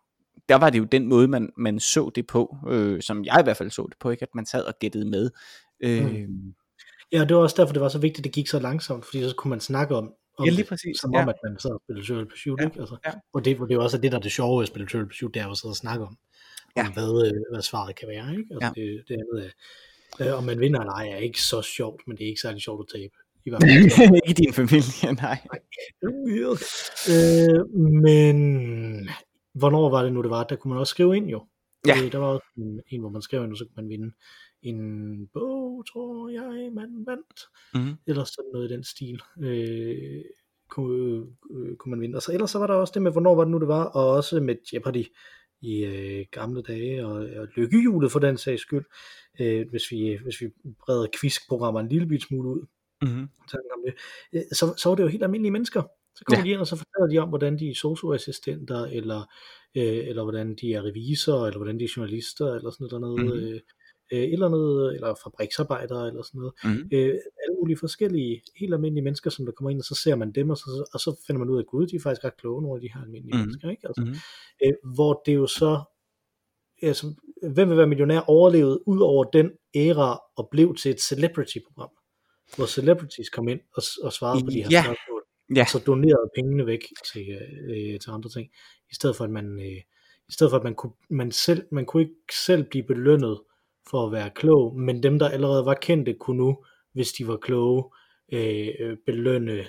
[0.50, 3.44] Der var det jo den måde, man, man så det på, øh, som jeg i
[3.44, 4.24] hvert fald så det på, ikke?
[4.24, 5.30] at man sad og gættede med.
[5.80, 6.54] Øh, Mm.
[7.12, 9.24] Ja, det var også derfor, det var så vigtigt, at det gik så langsomt, fordi
[9.30, 11.22] så kunne man snakke om, om Ja, lige præcis, som ja.
[11.22, 12.80] om, at man sad og spillede Trivial Pursuit, Ja, ikke?
[12.80, 13.12] Altså, ja.
[13.34, 15.34] Og det, det er jo også det, der er det sjove at spille Trivial Pursuit,
[15.34, 16.18] det er jo at sidde og snakke om,
[16.78, 16.88] Ja.
[16.88, 18.46] om hvad, øh, hvad svaret kan være, ikke?
[18.52, 18.82] Altså, Ja.
[18.82, 19.52] det, det andet
[20.20, 22.42] er, øh, om man vinder eller ej, er ikke så sjovt, men det er ikke
[22.42, 23.14] særlig sjovt at tabe.
[23.46, 24.16] I hvert fald.
[24.28, 25.38] ikke i din familie, nej.
[27.14, 27.60] Øh,
[28.06, 28.38] men
[29.54, 30.44] hvornår var det nu, det var?
[30.44, 31.46] Der kunne man også skrive ind jo.
[31.88, 31.96] Ja.
[32.04, 34.12] Øh, der var også en, en, hvor man skrev ind, og så kunne man vinde
[34.66, 37.42] en bog, tror jeg, man vandt.
[37.74, 37.96] Mm-hmm.
[38.08, 39.22] Eller sådan noget i den stil.
[39.42, 40.22] Øh,
[40.70, 42.16] kunne, øh, kunne man vinde.
[42.16, 43.84] Og så, ellers så var der også det med, hvornår var det nu, det var,
[43.84, 45.06] og også med Jeopardy
[45.62, 48.86] i øh, gamle dage, og, og lykkehjulet for den sags skyld,
[49.40, 50.48] øh, hvis, vi, hvis vi
[50.86, 52.66] breder quizprogrammer en lille bit smule ud
[53.02, 53.28] Mm-hmm.
[54.34, 55.82] øh, så, så var det jo helt almindelige mennesker.
[56.16, 56.44] Så kommer Ja.
[56.44, 59.20] de ind, og så fortæller de om, hvordan de er socioassistenter, eller,
[59.76, 63.28] øh, eller hvordan de er revisorer, eller hvordan de er journalister, eller sådan noget, Mhm.
[63.34, 63.48] mm-hmm.
[63.48, 63.60] øh,
[64.14, 66.54] øh, et eller andet, eller fabriksarbejdere, eller sådan noget.
[66.64, 66.90] Mm-hmm.
[66.94, 67.14] Øh,
[67.44, 70.50] alle mulige forskellige, helt almindelige mennesker, som der kommer ind, og så ser man dem,
[70.50, 72.78] og så, og så finder man ud af, gud, de er faktisk ret kloge, nogle
[72.78, 73.46] af de her almindelige mm-hmm.
[73.48, 73.88] mennesker, ikke?
[73.88, 74.18] Altså, Mm-hmm.
[74.66, 75.82] øh, hvor det jo så,
[76.82, 77.14] altså,
[77.54, 81.90] hvem vil være millionær, overlevede ud over den æra, og blev til et celebrity-program,
[82.56, 84.84] hvor celebrities kom ind og, og svarede på de her Ja.
[84.84, 85.22] spørgsmål,
[85.56, 85.62] Ja.
[85.62, 87.26] og så donerede pengene væk til,
[87.70, 88.48] øh, til andre ting,
[88.92, 89.82] i stedet for at man, øh,
[90.30, 93.42] i stedet for at man kunne, man selv, man kunne ikke selv blive belønnet
[93.90, 96.58] for at være klog, men dem der allerede var kendte kunne nu,
[96.94, 97.84] hvis de var kloge,
[98.34, 99.66] øh, øh, belønne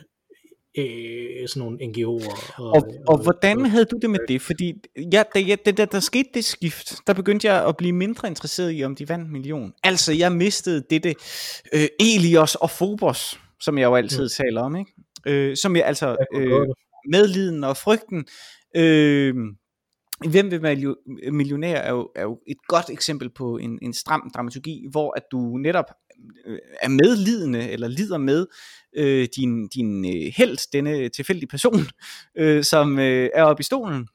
[0.79, 2.61] øh, sådan nogle NGO'er.
[2.61, 4.43] Og, og, og hvordan havde du det med det?
[4.43, 4.75] Fordi
[5.13, 8.29] ja, da, ja, da, da der skete det skift, der begyndte jeg at blive mindre
[8.29, 9.73] interesseret i, om de vandt million.
[9.83, 11.15] Altså, jeg mistede dette
[11.73, 14.45] øh, Elios og Phobos, som jeg jo altid mm.
[14.45, 14.93] taler om, ikke?
[15.27, 16.67] Øh, som jeg altså øh,
[17.11, 18.27] medliden og frygten.
[18.77, 19.35] Øh,
[20.31, 20.95] Hvem vil være
[21.33, 25.23] millionær er jo, er jo et godt eksempel på en, en stram dramaturgi, hvor at
[25.33, 25.85] du netop
[26.47, 28.47] øh, er medlidende, eller lider med
[28.97, 31.81] øh, din, din øh, held, denne tilfældige person,
[32.39, 34.09] øh, som øh, er oppe i stolen.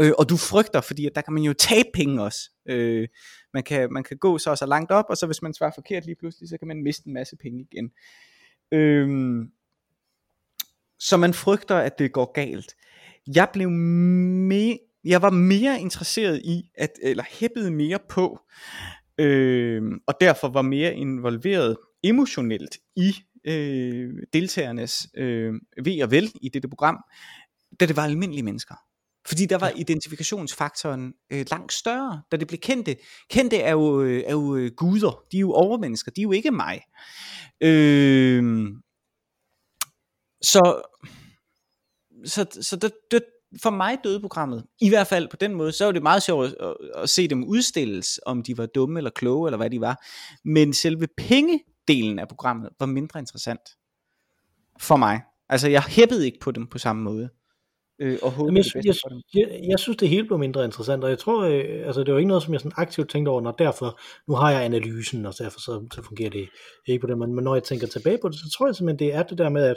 [0.00, 2.50] Øh, og du frygter, fordi at der kan man jo tabe penge også.
[2.68, 3.08] Øh,
[3.54, 6.04] man, kan, man kan gå så så langt op, og så hvis man svarer forkert
[6.04, 7.90] lige pludselig, så kan man miste en masse penge igen.
[8.72, 9.08] Øh,
[10.98, 12.76] så man frygter, at det går galt.
[13.34, 18.40] Jeg blev med jeg var mere interesseret i, at, eller hæppede mere på,
[19.18, 26.48] øh, og derfor var mere involveret emotionelt i øh, deltagernes øh, ved og vel i
[26.48, 26.98] dette program,
[27.80, 28.74] da det var almindelige mennesker.
[29.26, 32.96] Fordi der var identifikationsfaktoren øh, langt større, da det blev kendte.
[33.30, 36.32] Kendte er jo, øh, er jo øh, guder, de er jo overmennesker, de er jo
[36.32, 36.80] ikke mig.
[37.60, 38.68] Øh,
[40.42, 40.82] så
[42.24, 43.24] så, så det, det,
[43.62, 44.64] for mig døde programmet.
[44.80, 47.44] I hvert fald på den måde, så var det meget sjovt at, at, se dem
[47.44, 50.04] udstilles, om de var dumme eller kloge, eller hvad de var.
[50.44, 53.60] Men selve pengedelen af programmet var mindre interessant
[54.80, 55.20] for mig.
[55.48, 57.28] Altså, jeg hæppede ikke på dem på samme måde.
[58.02, 58.94] Øh, og håbede jeg, det jeg,
[59.34, 62.18] jeg, jeg synes, det hele blev mindre interessant, og jeg tror, øh, altså det var
[62.18, 65.34] ikke noget, som jeg sådan aktivt tænkte over, når derfor, nu har jeg analysen, og
[65.38, 66.48] derfor så, så fungerer det
[66.86, 69.08] ikke på den måde, men når jeg tænker tilbage på det, så tror jeg simpelthen,
[69.08, 69.76] det er det der med, at,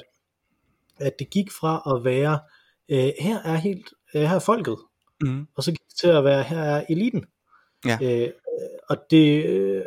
[0.99, 2.39] at det gik fra at være
[2.91, 4.77] øh, her er helt, øh, her er folket,
[5.21, 5.47] mm.
[5.55, 7.25] og så gik det til at være, her er eliten.
[7.85, 7.97] Ja.
[8.01, 8.29] Øh,
[8.89, 9.83] og det, øh,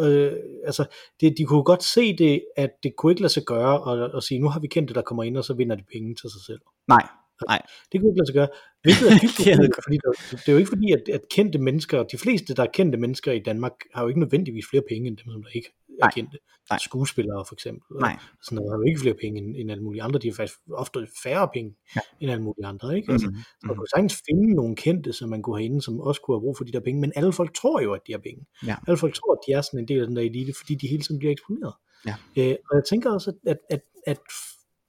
[0.00, 0.32] øh,
[0.64, 0.84] altså,
[1.20, 4.22] det, de kunne godt se det, at det kunne ikke lade sig gøre, og, og
[4.22, 6.30] sige, nu har vi kendt det, der kommer ind, og så vinder de penge til
[6.30, 6.60] sig selv.
[6.88, 7.06] Nej,
[7.48, 7.62] Nej.
[7.92, 8.48] Det kunne ikke lade sig gøre.
[8.82, 12.18] Hvilket er dybt fordi der, det er jo ikke fordi, at, at kendte mennesker, de
[12.18, 15.32] fleste, der er kendte mennesker i Danmark, har jo ikke nødvendigvis flere penge end dem,
[15.32, 16.38] som der ikke er kendte.
[16.70, 16.78] Nej.
[16.78, 17.96] Skuespillere for eksempel.
[18.00, 18.18] Nej.
[18.42, 20.18] Sådan noget har jo ikke flere penge end, end alle mulige andre.
[20.18, 22.00] De har faktisk ofte færre penge ja.
[22.20, 22.96] end alle mulige andre.
[22.96, 23.12] Ikke?
[23.12, 23.42] Altså, mm-hmm.
[23.60, 26.34] Så man kunne sagtens finde nogle kendte, som man kunne have inde, som også kunne
[26.36, 27.00] have brug for de der penge.
[27.00, 28.46] Men alle folk tror jo, at de har penge.
[28.66, 28.76] Ja.
[28.88, 30.88] Alle folk tror, at de er sådan en del af den der elite, fordi de
[30.88, 31.74] hele tiden bliver eksponeret.
[32.06, 32.14] Ja.
[32.36, 34.18] Øh, og jeg tænker også, at, at, at, at,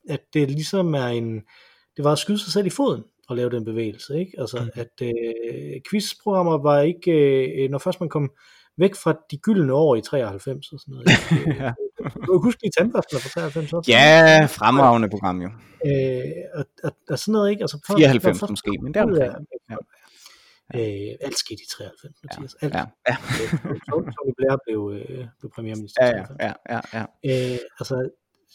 [0.10, 1.42] at det ligesom er en
[1.98, 4.20] det var at skyde sig selv i foden og lave den bevægelse.
[4.20, 4.32] Ikke?
[4.38, 4.70] Altså, mm.
[4.74, 7.12] at øh, quizprogrammer var ikke,
[7.64, 8.32] øh, når først man kom
[8.78, 11.08] væk fra de gyldne år i 93 og sådan noget.
[11.62, 11.74] ja.
[12.26, 13.92] Du kan huske de tandbørster fra 93 også?
[13.92, 15.50] Ja, fremragende program jo.
[15.86, 16.22] Øh,
[16.54, 17.64] og, og, og, sådan noget, ikke?
[17.64, 19.48] Altså, for, 94 for, måske, men det er omkring.
[19.70, 19.76] Ja.
[20.76, 22.56] Øh, alt skete i 93, Mathias.
[22.62, 22.74] Ja, alt.
[22.74, 23.16] ja, ja.
[24.16, 26.06] Tony Blair blev, øh, blev premierminister.
[26.06, 27.54] Ja, ja, ja, ja, ja.
[27.54, 28.10] Øh, altså,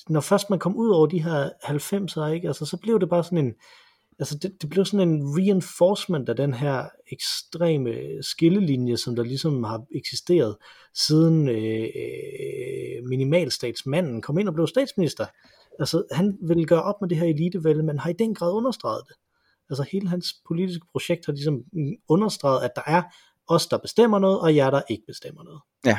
[0.09, 3.25] når først man kom ud over de her 90'er, ikke, altså, så blev det bare
[3.25, 3.55] sådan en,
[4.19, 9.65] altså det, det blev sådan en reinforcement af den her ekstreme skillelinje, som der ligesom
[9.65, 10.57] har eksisteret
[10.95, 15.27] siden øh, øh, minimalstatsmanden kom ind og blev statsminister.
[15.79, 19.03] Altså han ville gøre op med det her elitevælde, men har i den grad understreget
[19.09, 19.17] det.
[19.71, 21.63] Altså hele hans politiske projekt har ligesom
[22.09, 23.03] understreget, at der er
[23.49, 25.61] os, der bestemmer noget, og jer, der ikke bestemmer noget.
[25.87, 25.99] Ja.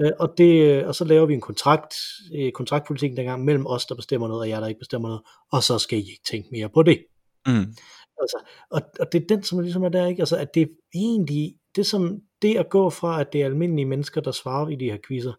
[0.00, 1.94] Øh, og, det, og så laver vi en kontrakt,
[2.34, 5.62] øh, kontraktpolitik dengang mellem os, der bestemmer noget, og jer, der ikke bestemmer noget, og
[5.62, 7.04] så skal I ikke tænke mere på det.
[7.46, 7.74] Mm.
[8.20, 8.36] Altså,
[8.70, 10.22] og, og det er den, som ligesom er der, ikke?
[10.22, 13.86] Altså, at det er egentlig, det som, det at gå fra, at det er almindelige
[13.86, 15.32] mennesker, der svarer i de her quizzer,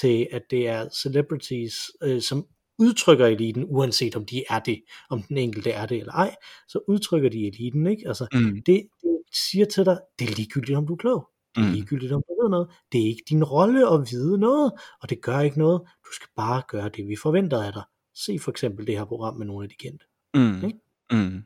[0.00, 2.46] til at det er celebrities, øh, som
[2.78, 6.34] udtrykker eliten, uanset om de er det, om den enkelte er det eller ej,
[6.68, 8.08] så udtrykker de eliten, ikke?
[8.08, 8.62] Altså, mm.
[8.66, 11.28] det, det siger til dig, det er ligegyldigt, om du er klog.
[11.54, 11.72] Det er mm.
[11.72, 12.68] ligegyldigt, om du ved noget.
[12.92, 15.80] Det er ikke din rolle at vide noget, og det gør ikke noget.
[15.80, 17.82] Du skal bare gøre det, vi forventer af dig.
[18.14, 20.04] Se for eksempel det her program med nogle af de kendte.
[20.34, 20.64] Mm.
[20.64, 20.78] Ikke?
[21.12, 21.42] Mm.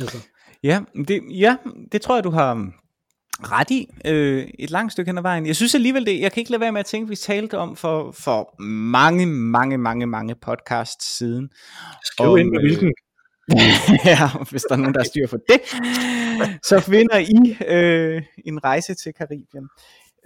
[0.00, 0.28] Altså.
[0.62, 1.56] Ja, det, ja,
[1.92, 2.72] det tror jeg, du har
[3.40, 5.46] ret i øh, et langt stykke hen ad vejen.
[5.46, 7.76] Jeg synes alligevel det, jeg kan ikke lade være med at tænke, vi talte om
[7.76, 11.50] for, for mange, mange, mange, mange podcasts siden.
[12.04, 12.92] Skriv om, ind med hvilken
[14.04, 15.60] ja, hvis der er nogen, der har styr for det,
[16.62, 19.68] så finder I øh, en rejse til Karibien.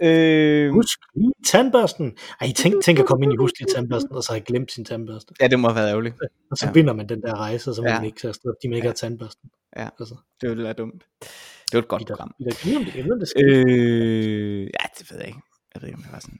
[0.03, 2.17] Øh, Husk lige tandbørsten.
[2.41, 4.71] Ej, tænk, tænk at komme ind i husk lige tandbørsten, og så har jeg glemt
[4.71, 5.33] sin tandbørste.
[5.41, 6.15] Ja, det må have været ærgerligt.
[6.51, 6.71] Og så ja.
[6.71, 7.95] vinder man den der rejse, og så må ja.
[7.95, 8.89] man ikke tage afsted, fordi man ikke ja.
[8.89, 9.49] har tandbørsten.
[9.77, 10.15] Ja, altså.
[10.41, 11.03] det ville være dumt.
[11.71, 12.35] Det var et godt program.
[13.35, 15.39] Øh, ja, det ved jeg ikke.
[15.73, 16.39] Jeg ved ikke, om det var sådan.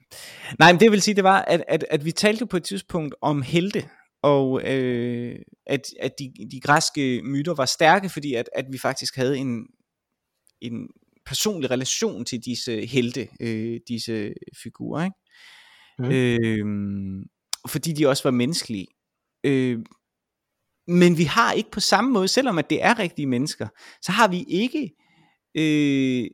[0.59, 3.15] Nej, men det vil sige, det var, at, at, at vi talte på et tidspunkt
[3.21, 3.83] om helte,
[4.21, 9.15] og øh, at, at de, de græske myter var stærke, fordi at, at vi faktisk
[9.15, 9.65] havde en,
[10.61, 10.87] en
[11.25, 15.15] personlig relation til disse helte, øh, disse figurer, ikke?
[15.99, 16.11] Mm.
[16.11, 17.25] Øh,
[17.67, 18.87] fordi de også var menneskelige.
[19.43, 19.79] Øh,
[20.87, 23.67] men vi har ikke på samme måde, selvom at det er rigtige mennesker,
[24.01, 24.91] så har vi ikke,
[25.55, 26.25] øh,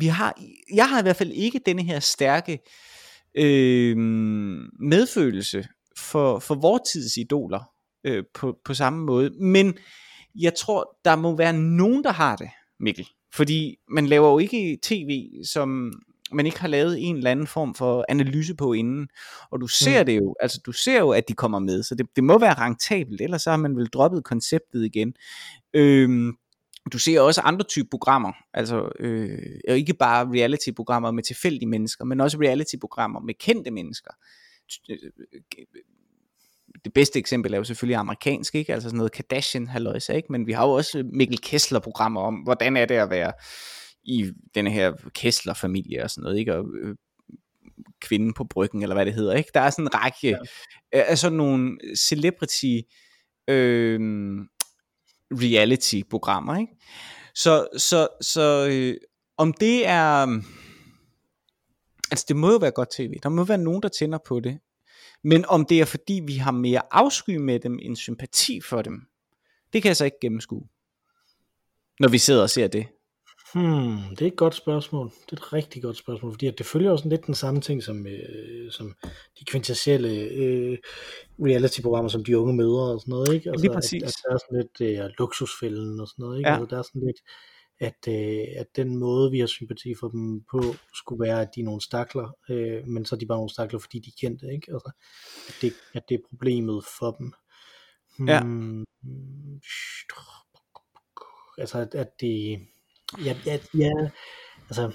[0.00, 0.40] vi har,
[0.74, 2.58] jeg har i hvert fald ikke denne her stærke
[3.34, 3.96] øh,
[4.80, 5.68] medfølelse
[6.10, 7.70] for, for vores tids idoler
[8.04, 9.30] øh, på, på samme måde.
[9.40, 9.78] Men
[10.40, 12.48] jeg tror, der må være nogen, der har det,
[12.80, 13.08] Mikkel.
[13.34, 15.92] Fordi man laver jo ikke tv, som
[16.32, 19.08] man ikke har lavet en eller anden form for analyse på inden.
[19.50, 20.06] Og du ser mm.
[20.06, 22.54] det jo, altså du ser jo, at de kommer med, så det, det må være
[22.54, 25.14] rentabelt, ellers så har man vel droppet konceptet igen.
[25.74, 26.32] Øhm,
[26.92, 29.38] du ser også andre typer programmer, altså øh,
[29.68, 34.10] ikke bare reality-programmer med tilfældige mennesker, men også reality-programmer med kendte mennesker.
[36.84, 38.72] Det bedste eksempel er jo selvfølgelig amerikansk, ikke?
[38.72, 40.32] altså sådan noget Kardashian halløjse, ikke?
[40.32, 43.32] men vi har jo også Mikkel Kessler-programmer om, hvordan er det at være
[44.04, 46.54] i den her Kessler-familie og sådan noget, ikke?
[46.54, 46.96] og øh,
[48.00, 49.34] kvinden på bryggen, eller hvad det hedder.
[49.34, 49.50] Ikke?
[49.54, 50.38] Der er sådan en række ja.
[50.92, 52.80] af sådan nogle celebrity
[53.48, 54.00] øh,
[55.32, 56.58] reality-programmer.
[56.58, 56.72] Ikke?
[57.34, 58.94] Så, så, så øh,
[59.36, 60.40] om det er...
[62.10, 63.14] Altså det må jo være godt tv.
[63.22, 64.58] Der må være nogen, der tænder på det.
[65.30, 69.00] Men om det er fordi, vi har mere afsky med dem, end sympati for dem,
[69.72, 70.66] det kan jeg så ikke gennemskue.
[72.00, 72.86] Når vi sidder og ser det.
[73.54, 75.06] Hmm, det er et godt spørgsmål.
[75.06, 77.82] Det er et rigtig godt spørgsmål, fordi at det følger også lidt den samme ting
[77.82, 78.94] som, øh, som
[79.38, 80.78] de kvintessielle øh,
[81.46, 83.50] reality-programmer, som de unge mødre og sådan noget, ikke?
[83.50, 84.02] Altså, Lige præcis.
[84.02, 86.48] At, at der er sådan lidt øh, luksusfælden og sådan noget, ikke?
[86.48, 86.54] Ja.
[86.54, 87.20] Altså, der er sådan lidt,
[87.80, 90.60] at, øh, at den måde, vi har sympati for dem på,
[90.94, 93.78] skulle være, at de er nogle stakler, øh, men så er de bare nogle stakler,
[93.78, 94.72] fordi de er kendte, ikke?
[94.72, 94.90] Altså,
[95.48, 97.32] at det, at det er problemet for dem.
[98.18, 98.40] Hmm, ja.
[101.58, 102.58] Altså, at, at det
[103.24, 103.92] Ja, ja, ja,
[104.68, 104.92] altså,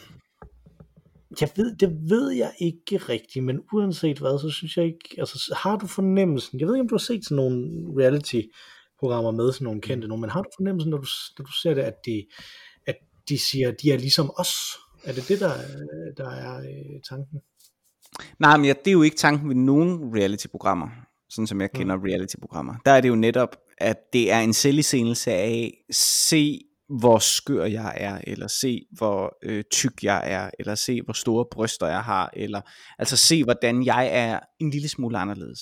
[1.42, 5.56] jeg ved, det ved jeg ikke rigtigt, men uanset hvad, så synes jeg ikke, altså
[5.58, 8.42] har du fornemmelsen, jeg ved ikke om du har set sådan nogle reality
[9.00, 11.74] programmer med sådan nogle kendte nogen, men har du fornemmelsen, når du, når du ser
[11.74, 12.26] det, at de, at
[13.30, 14.78] de siger, de er ligesom os?
[15.04, 15.54] Er det det, der,
[16.18, 17.42] der er øh, tanken?
[18.40, 20.88] Nej, men ja, det er jo ikke tanken ved nogen reality-programmer,
[21.30, 22.02] sådan som jeg kender mm.
[22.02, 22.76] reality-programmer.
[22.86, 26.60] Der er det jo netop, at det er en selviscenelse af, se
[27.00, 31.46] hvor skør jeg er, eller se hvor øh, tyk jeg er, eller se hvor store
[31.52, 32.62] bryster jeg har, eller
[33.00, 35.60] altså se hvordan jeg er en lille smule anderledes.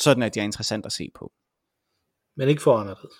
[0.00, 1.32] Sådan at jeg er interessant at se på.
[2.36, 3.14] Men ikke for anderledes.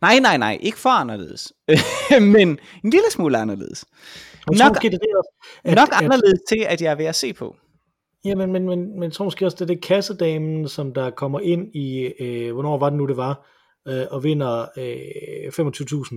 [0.00, 1.52] Nej, nej, nej, ikke for anderledes.
[2.34, 2.48] men
[2.84, 3.84] en lille smule anderledes.
[4.46, 5.32] Og nok, måske det er også,
[5.64, 7.56] at, nok anderledes at, til, at jeg er ved at se på.
[8.24, 11.76] Ja, men, men, men, men så måske også det, det kassedamen, som der kommer ind
[11.76, 13.48] i, øh, hvornår var det nu, det var,
[13.88, 15.66] øh, og vinder øh,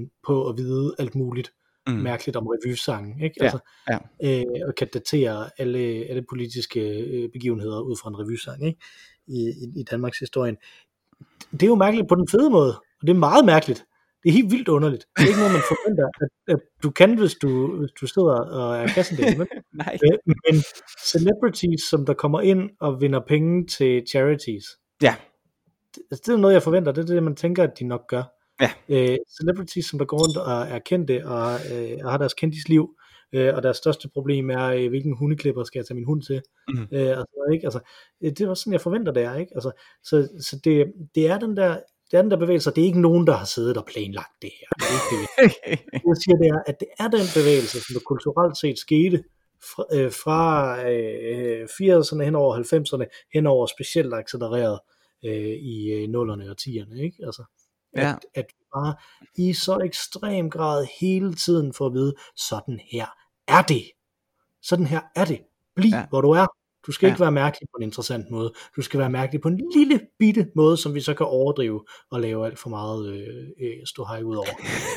[0.09, 1.51] 25.000 på at vide alt muligt
[1.87, 1.93] mm.
[1.93, 3.35] mærkeligt om revysangen, ikke?
[3.39, 3.97] Ja, altså, ja.
[4.23, 8.79] Øh, og kan datere alle, alle politiske øh, begivenheder ud fra en revysang, ikke?
[9.27, 10.57] I, i, i Danmarks historien.
[11.51, 13.85] Det er jo mærkeligt på den fede måde, og det er meget mærkeligt.
[14.23, 15.05] Det er helt vildt underligt.
[15.17, 18.35] Det er ikke noget, man forventer, at, at du kan, hvis du, hvis du sidder
[18.59, 19.37] og er kassendel.
[19.37, 19.47] Men,
[19.83, 19.97] Nej.
[20.05, 20.61] Øh, men
[21.11, 24.65] celebrities, som der kommer ind og vinder penge til charities,
[25.01, 25.15] Ja,
[26.11, 26.91] altså, det er noget, jeg forventer.
[26.91, 28.23] Det er det, man tænker, at de nok gør.
[28.61, 28.71] Ja.
[28.89, 32.95] Øh, celebrities, som der går rundt og er kendte og, øh, og har deres kendisliv,
[33.33, 36.41] øh, og deres største problem er, øh, hvilken hundeklipper skal jeg tage min hund til.
[36.69, 36.81] mm.
[36.81, 37.65] Øh, altså, ikke?
[37.65, 37.79] Altså,
[38.23, 39.35] øh, det er også sådan, jeg forventer det er.
[39.35, 39.51] Ikke?
[39.55, 39.71] Altså,
[40.03, 41.77] så så det, det er den der
[42.15, 44.51] det er den der bevægelse, det er ikke nogen, der har siddet og planlagt det
[44.59, 44.67] her.
[44.79, 45.79] Det er ikke det.
[46.09, 49.23] jeg siger, det er, at det er den bevægelse, som der kulturelt set skete
[49.69, 50.39] fra, øh, fra
[50.89, 54.79] øh, 80'erne hen over 90'erne, hen over specielt accelereret
[55.25, 57.17] øh, i øh, nullerne og tierne, ikke?
[57.25, 57.43] Altså,
[57.93, 58.15] at, Ja.
[58.33, 58.95] at vi bare
[59.35, 63.07] i så ekstrem grad hele tiden får at vide, sådan her
[63.47, 63.83] er det.
[64.61, 65.41] Sådan her er det.
[65.75, 66.05] Bliv, ja.
[66.09, 66.47] hvor du er.
[66.87, 67.13] Du skal Ja.
[67.13, 68.53] ikke være mærkelig på en interessant måde.
[68.75, 72.21] Du skal være mærkelig på en lille bitte måde, som vi så kan overdrive og
[72.21, 74.47] lave alt for meget øh, øh, stå hej ud over.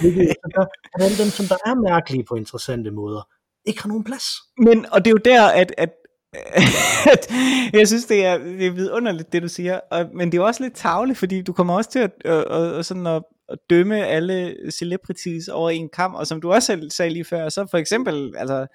[1.02, 3.28] Alle dem, som der er mærkelige på interessante måder,
[3.64, 4.24] ikke har nogen plads.
[4.58, 5.90] Men, og det er jo der, at, at,
[7.14, 7.30] at
[7.72, 9.80] jeg synes, det er, det er vidunderligt, det du siger.
[9.90, 12.44] Og, men det er jo også lidt tavligt, fordi du kommer også til at, at,
[12.50, 16.66] at, at, sådan at, at dømme alle celebrities over en kamp, og som du også
[16.66, 18.66] selv sagde lige før, så for eksempel altså,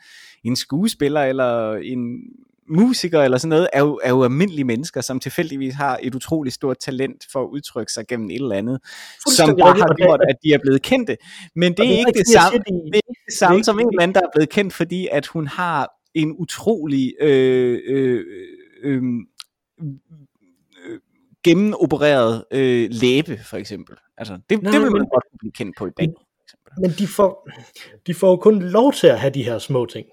[0.43, 2.20] en skuespiller eller en
[2.70, 6.55] musiker eller sådan noget, er jo, er jo almindelige mennesker, som tilfældigvis har et utroligt
[6.55, 8.80] stort talent for at udtrykke sig gennem et eller andet,
[9.36, 11.18] som bare har gjort, at de er blevet kendte.
[11.55, 13.88] Men det er det er ikke det samme, det- er ikke det samme som en
[13.88, 18.24] eller anden, der er blevet kendt, fordi at hun har en utrolig øh, øh,
[18.84, 19.01] øh,
[19.84, 20.99] øh,
[21.43, 23.95] gennenopereret øh, læbe, for eksempel.
[24.18, 26.07] Altså, det, Nej, det vil man godt blive kendt på i dag.
[26.78, 27.49] Men de får,
[28.07, 30.05] de får kun lov til at have de her små ting.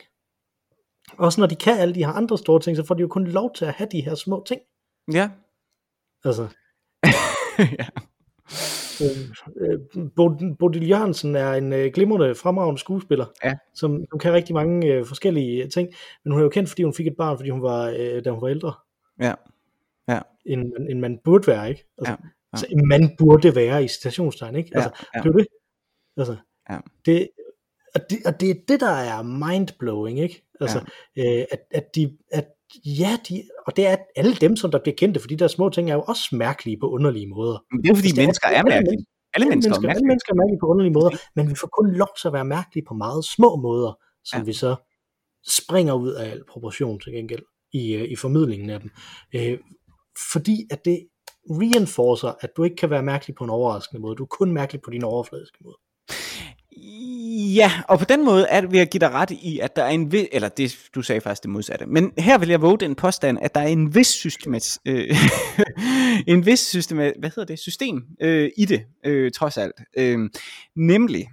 [1.20, 3.26] Også når de kan alle de her andre store ting, så får de jo kun
[3.26, 4.60] lov til at have de her små ting.
[5.12, 5.30] Ja,
[6.24, 6.48] Altså,
[7.78, 7.86] ja.
[9.60, 9.78] Øh,
[10.16, 13.54] Bod- Bodil Jørgensen er en øh, glimrende, fremragende skuespiller, Ja.
[13.74, 15.88] som, som kan rigtig mange øh, forskellige ting,
[16.24, 18.30] men hun er jo kendt, fordi hun fik et barn, fordi hun var, øh, da
[18.30, 18.72] hun var ældre,
[19.20, 19.34] Ja.
[20.08, 20.20] Ja.
[20.46, 21.84] end, end man burde være, ikke?
[21.98, 22.16] Altså, Ja,
[22.52, 22.58] ja.
[22.58, 24.70] Så en mand burde være i citationstegn, ikke?
[24.74, 25.22] Altså, ja, ja.
[25.22, 25.46] det er det.
[26.16, 26.36] Altså,
[26.70, 26.78] Ja.
[27.06, 27.28] det,
[27.94, 30.46] og, det, og det er det, der er mindblowing, ikke?
[30.60, 30.78] Altså,
[31.18, 32.46] øh, at, at de, at
[32.84, 35.68] ja, de, og det er at alle dem, som der bliver kendte, fordi der små
[35.70, 37.58] ting er jo også mærkelige på underlige måder.
[37.72, 39.06] Men det er jo fordi er- mennesker er alle mærkelige.
[39.34, 42.08] Alle mennesker er alle mennesker er mærkelige på underlige måder, men vi får kun lov
[42.20, 44.44] til at være mærkelige på meget små måder, som Ja.
[44.44, 44.76] vi så
[45.48, 48.90] springer ud af al proportion til gengæld i, øh, i formidlingen af dem.
[49.34, 49.58] Øh,
[50.32, 51.06] fordi at det
[51.50, 54.16] reinforcer, at du ikke kan være mærkelig på en overraskende måde.
[54.16, 55.76] Du er kun mærkelig på din overfladiske måde.
[57.54, 59.82] Ja, og på den måde er det, vil jeg give dig ret i, at der
[59.82, 62.78] er en vis, eller det, du sagde faktisk det modsatte, men her vil jeg våge
[62.78, 65.16] den påstand, at der er en vis systemat, øh,
[66.34, 69.72] en vis systemat, hvad hedder det, system øh, i det, øh, trods alt.
[69.96, 70.30] Øh,
[70.76, 71.26] nemlig,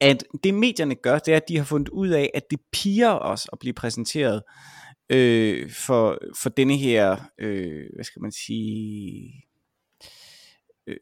[0.00, 3.10] at det medierne gør, det er, at de har fundet ud af, at det piger
[3.10, 4.42] os at blive præsenteret
[5.10, 9.32] øh, for, for denne her, øh, hvad skal man sige,
[10.86, 10.96] øh,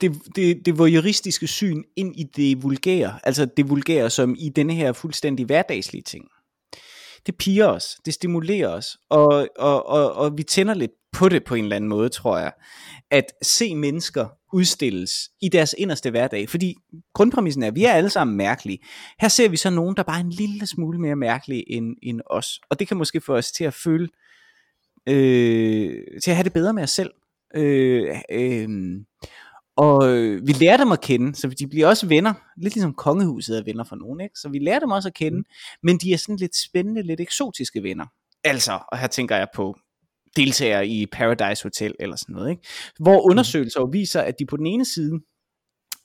[0.00, 4.74] det, det, det voyeuristiske syn ind i det vulgære, altså det vulgære som i denne
[4.74, 6.24] her fuldstændig hverdagslige ting.
[7.26, 11.44] Det piger os, det stimulerer os, og, og, og, og vi tænder lidt på det
[11.44, 12.52] på en eller anden måde, tror jeg,
[13.10, 16.74] at se mennesker udstilles i deres inderste hverdag, fordi
[17.14, 18.78] grundpræmissen er, at vi er alle sammen mærkelige.
[19.20, 22.20] Her ser vi så nogen, der bare er en lille smule mere mærkelige end, end
[22.26, 24.08] os, og det kan måske få os til at føle,
[25.08, 27.10] øh, til at have det bedre med os selv,
[27.54, 28.68] Øh, øh,
[29.76, 33.58] og øh, vi lærer dem at kende, så de bliver også venner, lidt ligesom kongehuset
[33.58, 34.38] er venner for nogen, ikke?
[34.38, 35.42] så vi lærer dem også at kende,
[35.82, 38.06] men de er sådan lidt spændende, lidt eksotiske venner.
[38.44, 39.76] Altså, og her tænker jeg på
[40.36, 42.62] deltagere i Paradise Hotel eller sådan noget, ikke?
[42.98, 45.20] hvor undersøgelser jo viser, at de på den ene side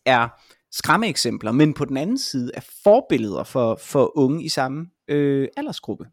[0.06, 0.28] er
[0.72, 6.06] skræmmeeksempler, men på den anden side er forbilleder for, for unge i samme øh, aldersgruppe.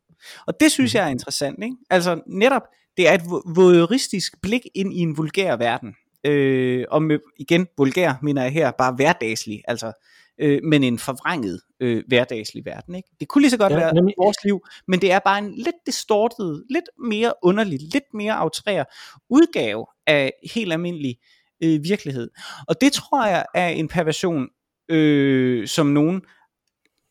[0.47, 1.76] Og det synes jeg er interessant, ikke?
[1.91, 2.62] Altså netop,
[2.97, 5.95] det er et vo- voyeuristisk blik ind i en vulgær verden.
[6.26, 9.93] Øh, og med, igen, vulgær mener jeg her bare hverdagslig, altså,
[10.38, 12.95] øh, men en forvrænget øh, hverdagslig verden.
[12.95, 13.09] Ikke?
[13.20, 14.14] Det kunne lige så godt ja, være nemlig.
[14.18, 18.84] vores liv, men det er bare en lidt distortet, lidt mere underlig, lidt mere outrær
[19.30, 21.16] udgave af helt almindelig
[21.64, 22.30] øh, virkelighed.
[22.68, 24.49] Og det tror jeg er en perversion,
[24.88, 26.22] øh, som nogen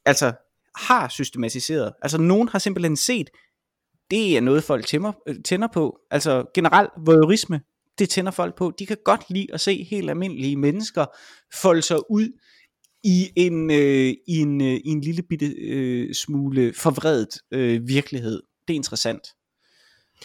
[0.06, 0.34] altså
[0.76, 1.94] har systematiseret.
[2.02, 3.30] Altså nogen har simpelthen set,
[4.12, 6.00] det er noget folk tænder, øh, tænder på.
[6.12, 7.62] Altså generelt voyeurisme,
[8.00, 8.74] det tænder folk på.
[8.80, 11.06] De kan godt lide at se helt almindelige mennesker
[11.62, 12.40] folde sig ud
[13.04, 18.42] i en, øh, i en, øh, i en lille bitte øh, smule forvredet øh, virkelighed.
[18.68, 19.28] Det er interessant.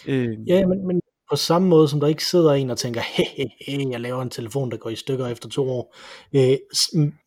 [0.07, 1.01] Øh, Ja, men, men
[1.31, 4.23] på samme måde som der ikke sidder en og tænker, hey, hey, hey, jeg laver
[4.23, 5.97] en telefon, der går i stykker efter to år.
[6.35, 6.57] Øh,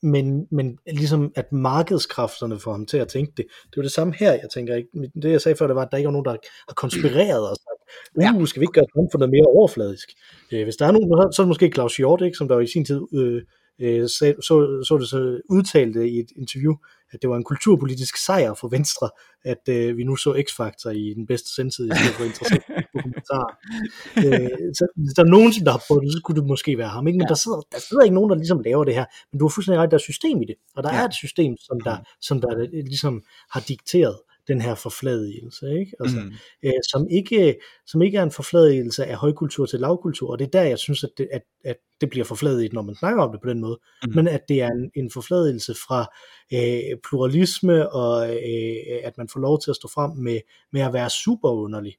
[0.02, 3.46] men, men ligesom at markedskræfterne får ham til at tænke det.
[3.46, 4.90] Det er jo det samme her, jeg tænker ikke.
[5.22, 6.32] Det jeg sagde før, det var, at der ikke er nogen, der
[6.68, 10.10] har konspireret og sagt, uh, skal vi ikke gøre samfundet mere overfladisk?
[10.52, 12.62] Øh, hvis der er nogen, så er det måske Claus Hjort, ikke, som der jo
[12.62, 13.42] i sin tid øh,
[13.82, 16.74] øh, sag, så, så det så udtalte i et interview,
[17.12, 19.10] at det var en kulturpolitisk sejr for Venstre,
[19.46, 22.64] at øh, vi nu så X-Factor i den bedste sendtid, i stedet for interessant
[22.96, 23.52] dokumentarer.
[24.26, 26.88] øh, så hvis der er nogen, der har prøvet det, så kunne det måske være
[26.88, 27.08] ham.
[27.08, 27.18] Ikke?
[27.18, 27.30] Men ja.
[27.30, 29.06] der, sidder, der sidder ikke nogen, der ligesom laver det her.
[29.32, 30.56] Men du har fuldstændig ret, der er system i det.
[30.76, 30.96] Og der ja.
[30.96, 31.02] Ja.
[31.02, 34.18] er et system, som der, som der øh, ligesom har dikteret
[34.50, 35.92] den her forfladigelse, ikke?
[36.00, 36.34] Altså, mm,
[36.64, 37.56] øh, som, ikke,
[37.88, 41.04] som ikke er en forfladigelse af højkultur til lavkultur, og det er der, jeg synes,
[41.04, 43.80] at det, at, at det bliver forfladiget, når man snakker om det på den måde,
[44.08, 44.12] mm.
[44.16, 46.14] men at det er en, en forfladigelse fra
[46.54, 50.40] øh, pluralisme, og øh, at man får lov til at stå frem med,
[50.74, 51.96] med at være super underlig,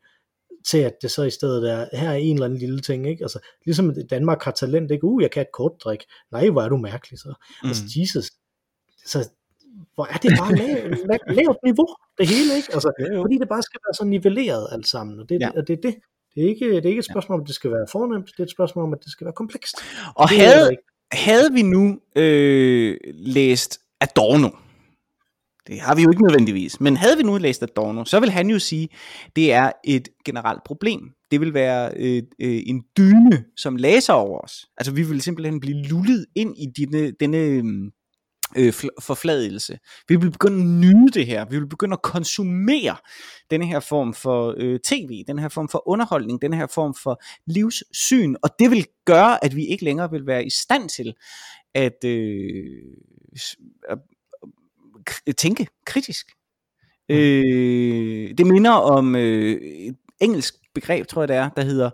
[0.66, 3.24] til at det så i stedet er, her er en eller anden lille ting, ikke?
[3.24, 5.05] Altså, ligesom Danmark har talent, ikke?
[5.05, 6.01] Uh, jeg kan et kort drik.
[6.32, 7.34] Nej, hvor er du mærkelig så.
[7.62, 7.68] Mm.
[7.68, 8.01] Altså, mm.
[8.01, 8.30] Jesus.
[9.07, 9.30] Så,
[9.95, 11.88] hvor er det bare lav, lav, lavt niveau,
[12.18, 12.68] det hele, ikke?
[12.74, 13.22] Altså, Jo, jo.
[13.22, 15.49] fordi det bare skal være så nivelleret alt sammen, og det, Ja.
[15.57, 15.95] og det er det.
[16.34, 18.38] Det er, ikke, det er ikke et spørgsmål om, at det skal være fornemt, det
[18.38, 19.76] er et spørgsmål om, at det skal være komplekst.
[20.14, 20.70] Og Det havde,
[21.12, 24.49] havde vi nu øh, læst Adorno,
[25.66, 28.51] det har vi jo ikke nødvendigvis, men havde vi nu læst Adorno, så vil han
[28.51, 28.88] jo sige,
[29.36, 31.11] det er et generelt problem.
[31.30, 34.66] Det vil være øh, øh, en dyne, som læser over os.
[34.78, 37.62] Altså vi vil simpelthen blive lullet ind i denne, denne
[38.57, 39.78] øh, fl- forfladelse.
[40.09, 41.44] Vi vil begynde at nyde det her.
[41.44, 42.96] Vi vil begynde at konsumere
[43.51, 47.22] denne her form for øh, tv, den her form for underholdning, den her form for
[47.46, 51.14] livssyn, og det vil gøre, at vi ikke længere vil være i stand til
[51.74, 52.82] at, øh,
[53.88, 53.98] at,
[55.26, 56.26] at tænke kritisk.
[57.09, 61.90] Øh, det minder om øh, et engelsk begreb, tror jeg det er, der hedder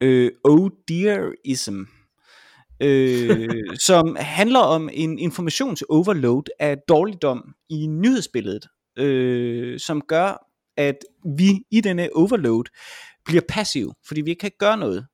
[0.00, 1.82] øh, Oh Dearism,
[2.82, 8.66] øh, som handler om en informationsoverload af dårligdom i nyhedsbilledet,
[8.98, 10.96] øh, som gør, at
[11.36, 12.64] vi i denne overload
[13.24, 15.06] bliver passiv, fordi vi ikke kan gøre noget.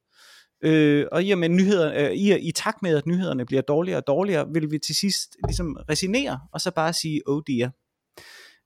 [0.64, 3.98] Øh, og i, og med nyheder, øh, i, i takt med, at nyhederne bliver dårligere
[3.98, 7.70] og dårligere, vil vi til sidst ligesom resignere, og så bare sige, oh dear.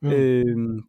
[0.01, 0.11] Mm.
[0.11, 0.83] Øh,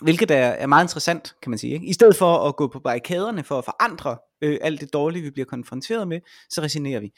[0.00, 1.72] hvilket er, er meget interessant, kan man sige.
[1.72, 1.86] Ikke?
[1.86, 5.30] I stedet for at gå på barrikaderne for at forandre øh, alt det dårlige, vi
[5.30, 6.20] bliver konfronteret med,
[6.50, 7.12] så resignerer vi.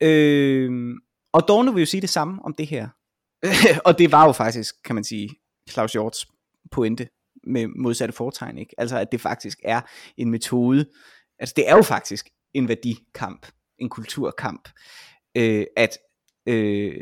[0.00, 0.94] Øh,
[1.32, 2.88] og Dorne vil jo sige det samme om det her.
[3.86, 5.30] og det var jo faktisk, kan man sige,
[5.70, 6.26] Claus Hjorts
[6.70, 7.08] pointe
[7.46, 8.58] med modsatte foretegn.
[8.58, 8.74] Ikke?
[8.78, 9.80] Altså at det faktisk er
[10.16, 10.86] en metode,
[11.38, 13.46] altså det er jo faktisk en værdikamp,
[13.78, 14.68] en kulturkamp,
[15.36, 15.98] øh, at
[16.46, 16.94] øh,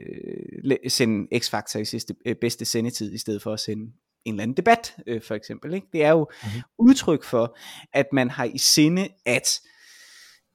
[0.88, 3.92] sende X-Factor i sidste, øh, bedste sendetid, i stedet for at sende
[4.24, 5.74] en eller anden debat, øh, for eksempel.
[5.74, 5.86] Ikke?
[5.92, 6.62] Det er jo mm-hmm.
[6.78, 7.56] udtryk for,
[7.92, 9.60] at man har i sinde at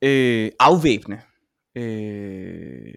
[0.02, 1.22] øh, afvæbne
[1.76, 2.94] øh,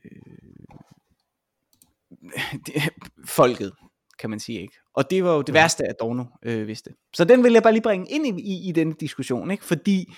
[3.26, 3.72] folket,
[4.18, 4.60] kan man sige.
[4.60, 4.74] ikke.
[4.94, 6.90] Og det var jo det værste, at Dorno øh, vidste.
[7.14, 9.64] Så den vil jeg bare lige bringe ind i, i, i den diskussion, ikke?
[9.64, 10.14] fordi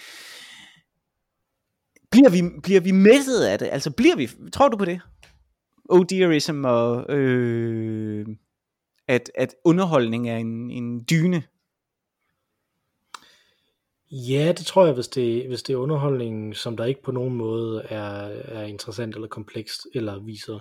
[2.11, 3.69] bliver vi, bliver vi mættet af det?
[3.73, 5.01] Altså bliver vi, tror du på det?
[5.89, 8.27] Oh dearism og øh,
[9.11, 11.43] at, at underholdning er en, en dyne?
[14.11, 17.37] Ja, det tror jeg, hvis det, hvis det er underholdning, som der ikke på nogen
[17.37, 18.13] måde er,
[18.59, 20.61] er interessant eller komplekst, eller viser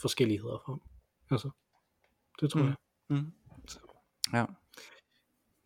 [0.00, 0.82] forskelligheder for.
[1.30, 1.50] Altså,
[2.40, 2.66] det tror mm.
[2.66, 2.76] jeg.
[3.08, 3.32] Mm.
[4.32, 4.44] Ja.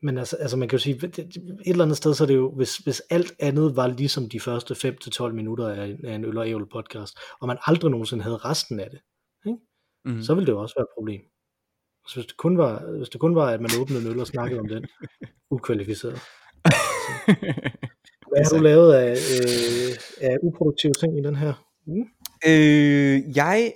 [0.03, 1.37] Men altså, altså man kan jo sige, et
[1.67, 4.75] eller andet sted, så er det jo, hvis, hvis alt andet var ligesom de første
[4.75, 8.81] 5-12 minutter af, af en øl og ævl podcast, og man aldrig nogensinde havde resten
[8.81, 9.01] af det,
[9.47, 9.59] ikke?
[10.05, 10.23] Mm.
[10.23, 11.21] så ville det jo også være et problem.
[12.09, 14.27] Så hvis det kun var, hvis det kun var at man åbnede en øl og
[14.27, 14.87] snakkede om den,
[15.51, 16.19] ukvalificeret.
[16.19, 16.23] Så.
[18.29, 21.53] Hvad har du lavet af, øh, af uproduktive ting i den her
[21.87, 22.11] uge?
[22.47, 23.73] Øh, jeg,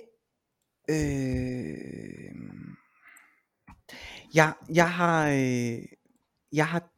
[0.89, 0.95] øh,
[4.33, 5.83] jeg, jeg har, øh,
[6.53, 6.89] jeg har,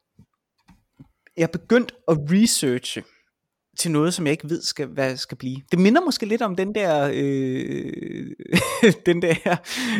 [1.36, 3.02] jeg har begyndt at researche
[3.82, 5.56] til noget, som jeg ikke ved, skal, hvad skal blive.
[5.70, 8.30] Det minder måske lidt om den der, øh,
[9.06, 9.56] den der,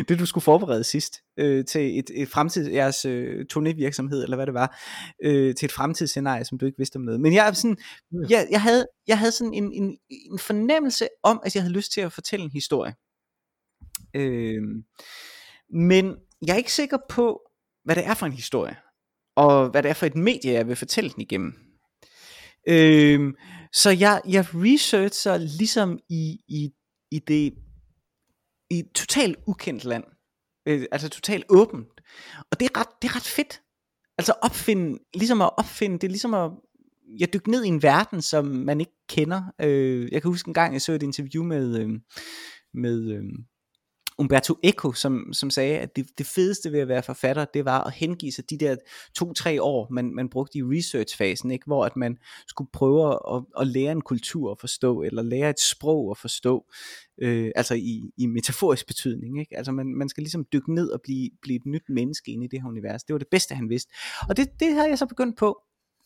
[0.07, 4.45] det du skulle forberede sidst, øh, til et, et fremtid, jeres øh, turnévirksomhed, eller hvad
[4.45, 4.79] det var,
[5.23, 7.21] øh, til et fremtidsscenarie, som du ikke vidste om noget.
[7.21, 7.77] Men jeg, sådan,
[8.29, 11.91] jeg, jeg, havde, jeg havde sådan en, en, en fornemmelse om, at jeg havde lyst
[11.91, 12.93] til at fortælle en historie.
[14.15, 14.61] Øh,
[15.73, 16.15] men
[16.47, 17.41] jeg er ikke sikker på,
[17.83, 18.75] hvad det er for en historie,
[19.35, 21.53] og hvad det er for et medie, jeg vil fortælle den igennem.
[22.67, 23.33] Øh,
[23.73, 26.71] så jeg, jeg researcher ligesom i, i,
[27.11, 27.53] i det
[28.69, 30.03] i et totalt ukendt land.
[30.65, 32.01] Øh, altså totalt åbent.
[32.51, 33.61] Og det er ret, det er ret fedt.
[34.17, 36.51] Altså opfinde, ligesom at opfinde, det er ligesom at
[37.19, 39.41] jeg dykke ned i en verden, som man ikke kender.
[39.61, 41.89] Øh, jeg kan huske en gang, jeg så et interview med, øh,
[42.73, 43.23] med øh,
[44.23, 47.83] Umberto Eco, som, som sagde, at det, det fedeste ved at være forfatter, det var
[47.83, 48.75] at hengive sig de der
[49.15, 51.65] to-tre år, man, man brugte i researchfasen, ikke?
[51.65, 52.17] hvor at man
[52.47, 56.65] skulle prøve at, at lære en kultur at forstå, eller lære et sprog at forstå,
[57.21, 59.39] øh, altså i, i metaforisk betydning.
[59.39, 59.57] Ikke?
[59.57, 62.47] Altså man, man skal ligesom dykke ned og blive, blive et nyt menneske inde i
[62.47, 63.03] det her univers.
[63.03, 63.93] Det var det bedste, han vidste.
[64.29, 65.59] Og det, det har jeg så begyndt på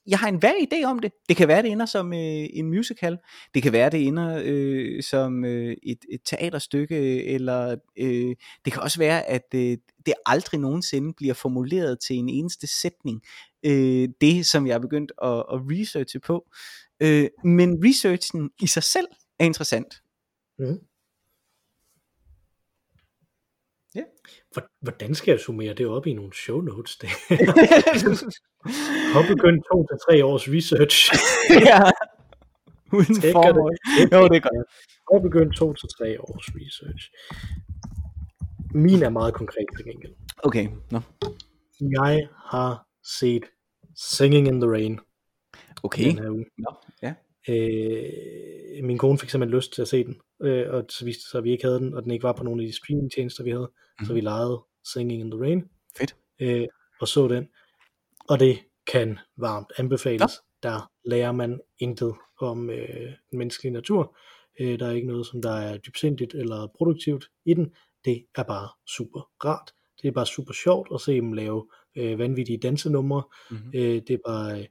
[0.08, 1.12] jeg har en hver idé om det.
[1.30, 3.18] Det kan være, det ender som øh, en musical.
[3.54, 7.24] Det kan være, det ender øh, som øh, et, et teaterstykke.
[7.24, 8.36] Eller øh,
[8.66, 13.22] det kan også være, at øh, det aldrig nogensinde bliver formuleret til en eneste sætning.
[13.66, 16.46] Øh, det, som jeg er begyndt at, at researche på.
[17.00, 19.08] Øh, men researchen i sig selv
[19.40, 20.02] er interessant.
[20.60, 20.78] Mm.
[23.96, 24.04] Ja.
[24.82, 26.98] Hvordan skal jeg summere det op i nogle show notes?
[26.98, 27.10] Det?
[29.14, 30.98] Har begyndt to til tre års research.
[31.70, 31.82] ja.
[32.94, 33.78] Uden formål.
[34.14, 34.68] Jo, det er godt.
[35.12, 37.04] Har begyndt to til tre års research.
[38.74, 40.14] Min er meget konkret til gengæld.
[40.44, 41.00] Okay, no.
[41.80, 42.88] Jeg har
[43.20, 43.44] set
[43.96, 45.00] Singing in the Rain.
[45.84, 46.06] Okay.
[46.06, 46.46] Den her uge.
[46.58, 46.72] No.
[47.02, 47.14] Ja.
[47.50, 51.32] Øh, min kone fik simpelthen lyst til at se den, øh, og så viste det
[51.32, 53.44] sig, at vi ikke havde den, og den ikke var på nogle af de streamingtjenester,
[53.44, 54.06] vi havde, mm.
[54.06, 55.64] så vi lejede Singing in the Rain.
[55.98, 56.16] Fedt.
[56.40, 56.68] Øh,
[57.02, 57.48] og så den,
[58.30, 58.60] og det
[58.92, 60.32] kan varmt anbefales.
[60.64, 60.70] Ja.
[60.70, 64.18] Der lærer man intet om øh, den menneskelige natur.
[64.60, 67.74] Øh, der er ikke noget, som der er dybsindigt eller produktivt i den.
[68.06, 69.72] Det er bare super rart.
[70.02, 71.68] Det er bare super sjovt at se dem lave
[71.98, 73.24] øh, vanvittige dansenumre.
[73.52, 73.72] Mm-hmm.
[73.76, 74.60] Øh, det er bare...
[74.60, 74.66] Øh,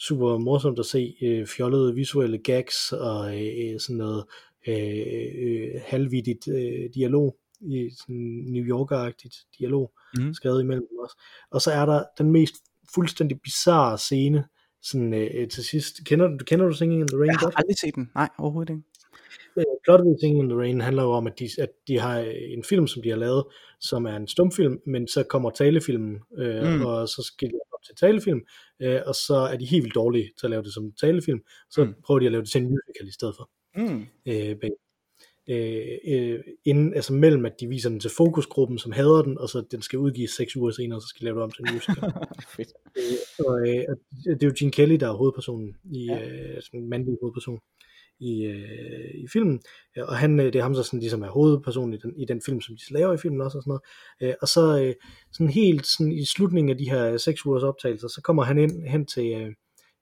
[0.00, 4.24] super morsomt at se øh, fjollede visuelle gags og øh, sådan noget
[4.68, 10.34] øh, øh, halvvittigt øh, dialog i sådan New Yorker-agtigt dialog mm.
[10.34, 11.10] skrevet imellem os.
[11.50, 12.54] Og så er der den mest
[12.94, 14.44] fuldstændig bizarre scene
[14.82, 17.54] sådan øh, til sidst, kender du, kender du Singing in the Rain Jeg har godt?
[17.58, 18.10] aldrig set den.
[18.14, 18.82] Nej, overhovedet ikke.
[19.56, 22.18] Øh, Plottet Singing in the Rain handler jo om, at de, at de har
[22.56, 23.44] en film, som de har lavet,
[23.80, 26.84] som er en stumfilm, men så kommer talefilmen, øh, Mm.
[26.84, 28.40] og så skal de op til talefilm,
[28.82, 31.40] øh, og så er de helt vildt dårlige til at lave det som talefilm,
[31.70, 31.94] så Mm.
[32.04, 33.50] prøver de at lave det til en musical i stedet for.
[33.76, 34.06] Mm.
[34.26, 34.70] Øh, bag.
[35.48, 39.48] Øh, øh, inden, altså mellem at de viser den til fokusgruppen, som hader den, og
[39.48, 41.74] så den skal udgives seks uger senere, så skal de lave det om til en
[41.74, 41.96] musical.
[42.56, 42.72] Fedt.
[42.98, 46.28] Øh, og, øh, og det er jo Gene Kelly, der er hovedpersonen, i, Ja.
[46.28, 47.60] øh, sådan en mandlig hovedperson
[48.20, 49.60] i, øh, i filmen,
[49.96, 52.24] Ja, og han, øh, det er ham, der sådan, ligesom er hovedpersonen i den, i
[52.24, 53.82] den film, som de laver i filmen også, og sådan noget.
[54.32, 54.94] Øh, og så øh,
[55.32, 58.86] sådan helt sådan i slutningen af de her seks ugers optagelser, så kommer han ind
[58.86, 59.50] hen til, øh,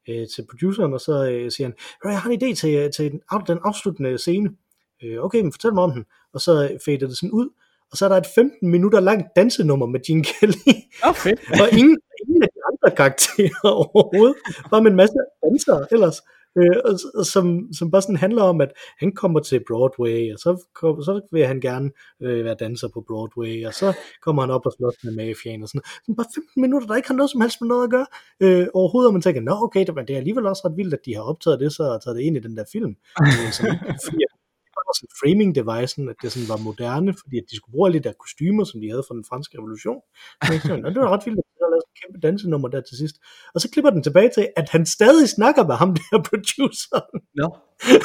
[0.08, 2.90] øh, til produceren, og så øh, siger han, "Hør, jeg har en idé til, øh,
[2.90, 4.50] til den, af, den afsluttende scene.
[5.04, 6.04] Øh, okay, men fortæl mig om den.
[6.32, 7.48] Og så øh, fader det sådan ud,
[7.90, 11.40] og så er der et 15 minutter langt dansenummer med Gene Kelly, oh, fedt.
[11.62, 14.36] og ingen, ingen af de andre karakterer overhovedet,
[14.70, 15.14] bare med en masse
[15.44, 16.16] dansere ellers,
[16.58, 21.02] øh, som, som bare sådan handler om, at han kommer til Broadway, og så, kom,
[21.02, 21.90] så vil han gerne
[22.22, 23.92] øh, være danser på Broadway, og så
[24.22, 27.08] kommer han op og slås med mafiaen, og sådan, sådan bare 15 minutter, der ikke
[27.08, 28.06] har noget som helst med noget at gøre
[28.40, 30.94] øh, overhovedet, og man tænker, nå okay, det, men det er alligevel også ret vildt,
[30.94, 32.90] at de har optaget det, så og taget det ind i den der film,
[33.22, 33.66] øh, som,
[34.88, 38.00] var sådan framing devicen, at det sådan var moderne, fordi at de skulle bruge de
[38.06, 40.00] der kostymer, som de havde fra den franske revolution.
[40.82, 42.96] "Nå, det var ret vildt, at de havde lavet sådan et kæmpe dansenummer der til
[43.02, 43.16] sidst.
[43.54, 47.46] Og så klipper den tilbage til, at han stadig snakker med ham der produceren, Nå.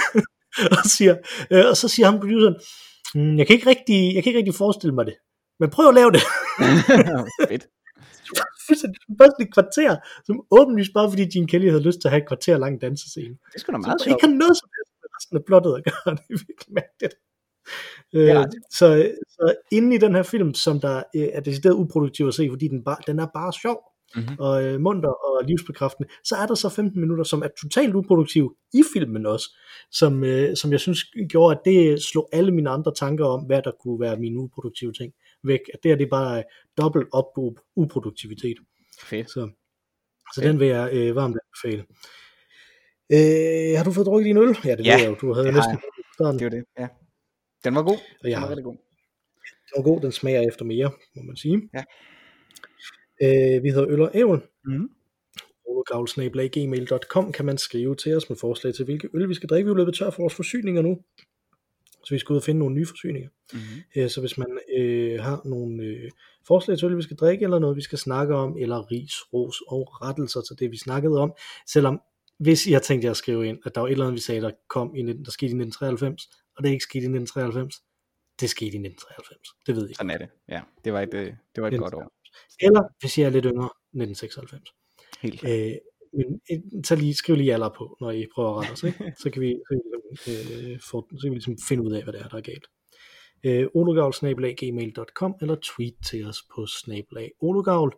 [0.77, 1.15] og, siger,
[1.53, 2.55] øh, og så siger ham produceren,
[3.13, 5.15] "Hmm, jeg kan, ikke rigtig, jeg kan ikke rigtig forestille mig det,
[5.59, 6.23] men prøv at lave det.
[7.51, 7.65] fedt.
[8.81, 9.91] Sådan et kvarter,
[10.27, 13.36] som åbenlyst bare fordi Gene Kelly havde lyst til at have et kvarter lang dansescene.
[13.53, 14.15] Det sgu da meget der sjovt.
[14.15, 14.93] ikke har noget som helst
[15.24, 16.15] resten af plottet at gøre.
[16.17, 17.15] Det er virkelig mærkeligt.
[18.15, 18.53] Øh, ret.
[18.71, 22.47] så, så inde i den her film, som der øh, er decideret uproduktiv at se,
[22.51, 24.36] fordi den, bare, den er bare sjov Mhm.
[24.39, 28.55] og øh, munter og livsbekræftende, så er der så 15 minutter, som er totalt uproduktiv
[28.74, 29.57] i filmen også,
[29.91, 30.99] som, øh, som jeg synes
[31.30, 34.93] gjorde, at det slog alle mine andre tanker om, hvad der kunne være mine uproduktive
[34.93, 35.13] ting
[35.43, 35.59] væk.
[35.74, 36.43] At det her det er bare øh,
[36.78, 38.57] dobbelt op på uproduktivitet.
[39.01, 39.30] Fedt.
[39.30, 39.49] Så,
[40.34, 40.47] så Fedt.
[40.51, 41.86] den vil jeg øh, varmt anbefale.
[43.12, 44.58] Øh, har du fået drukket din øl?
[44.66, 45.16] Ja, det Ja, ved jeg jo.
[45.22, 45.82] Du havde det næsten har
[46.14, 46.39] starten.
[46.39, 46.88] Det var det, ja.
[47.64, 47.99] Den var god.
[48.20, 48.78] Og Den jeg var har rigtig god.
[49.68, 51.70] Den var god, den smager efter mere, må man sige.
[51.74, 51.84] Ja.
[53.24, 54.41] Øh, vi hedder Øl og Ævl.
[56.49, 59.66] Gmail.com kan man skrive til os med forslag til, hvilke øl vi skal drikke.
[59.66, 60.97] Vi er løbet tør for vores forsyninger nu,
[62.04, 63.30] så vi skal ud og finde nogle nye forsyninger.
[63.54, 63.62] Mhm.
[63.95, 66.12] Øh, så hvis man øh, har nogle øh,
[66.47, 69.62] forslag til øl, vi skal drikke, eller noget, vi skal snakke om, eller ris, ros
[69.68, 71.34] og rettelser til det, vi snakkede om,
[71.68, 72.01] selvom
[72.44, 74.41] hvis jeg tænkte jer at skrive ind, at der var et eller andet, vi sagde,
[74.41, 77.76] der, kom i, 19 der skete i 1993, og det ikke skete i 1993,
[78.39, 79.50] det skete i 1993.
[79.68, 79.96] Det ved jeg.
[79.96, 80.30] Sådan er det.
[80.50, 82.08] Ja, det var et, øh, det var et godt år.
[82.60, 84.70] Eller, hvis jeg er lidt yngre, 1996.
[85.22, 85.52] Helt klart.
[85.52, 85.76] Øh,
[86.18, 89.14] men øh, så lige, skriv lige alder på, når I prøver at rette os, ikke?
[89.24, 92.04] så kan vi, så kan vi, øh, få, så kan vi ligesom finde ud af,
[92.04, 92.68] hvad det er, der er galt.
[93.44, 97.94] Øh, olugavl-gmail.com eller tweet til os på snabelag olugavl.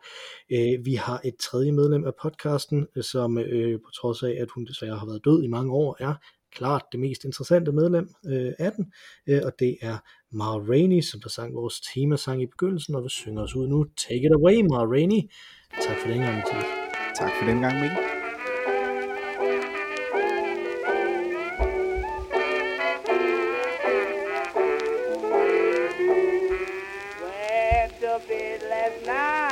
[0.52, 4.48] Øh, vi har et tredje medlem af podcasten, øh, som øh, på trods af, at
[4.56, 6.14] hun desværre har været død i mange år, er
[6.56, 8.94] klart det mest interessante medlem øh, af den,
[9.30, 9.98] øh, og det er
[10.32, 13.84] Ma Rainey, som der sang vores temasang i begyndelsen, og vi synger os ud nu.
[13.84, 15.22] Take it away, Ma Rainey.
[15.88, 16.62] Tak for den gang, Mikkel.
[17.16, 18.15] Tak for den gang, Mikkel.
[28.76, 29.45] Last night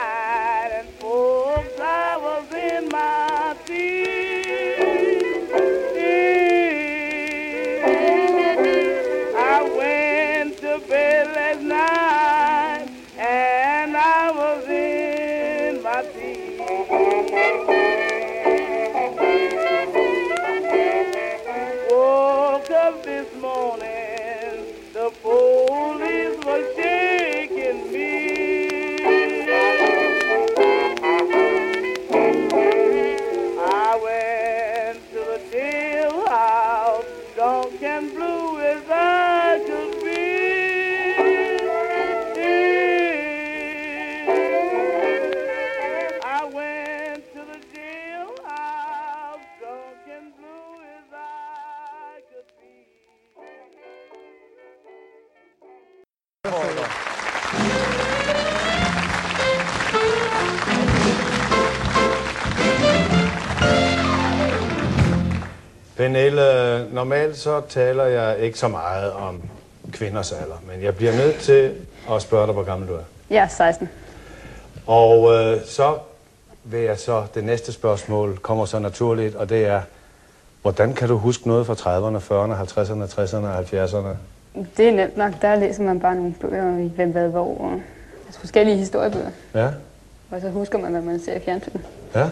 [67.44, 69.42] så taler jeg ikke så meget om
[69.92, 71.72] kvinders alder, men jeg bliver nødt til
[72.12, 73.00] at spørge dig, hvor gammel du er.
[73.30, 73.90] Jeg er 16.
[74.88, 75.96] Og øh, så
[76.64, 79.82] vil jeg så, det næste spørgsmål kommer så naturligt, og det er,
[80.62, 84.16] hvordan kan du huske noget fra 30'erne, 40'erne, 50'erne, 60'erne og 70'erne?
[84.78, 85.34] Det er nemt nok.
[85.42, 87.58] Der læser man bare nogle bøger i hvem, hvad, hvor.
[87.58, 87.82] Og,
[88.26, 89.30] altså forskellige historiebøger.
[89.56, 89.70] Ja,
[90.32, 91.82] Og så husker man, hvad man ser i fjernsynet.
[92.16, 92.30] ja.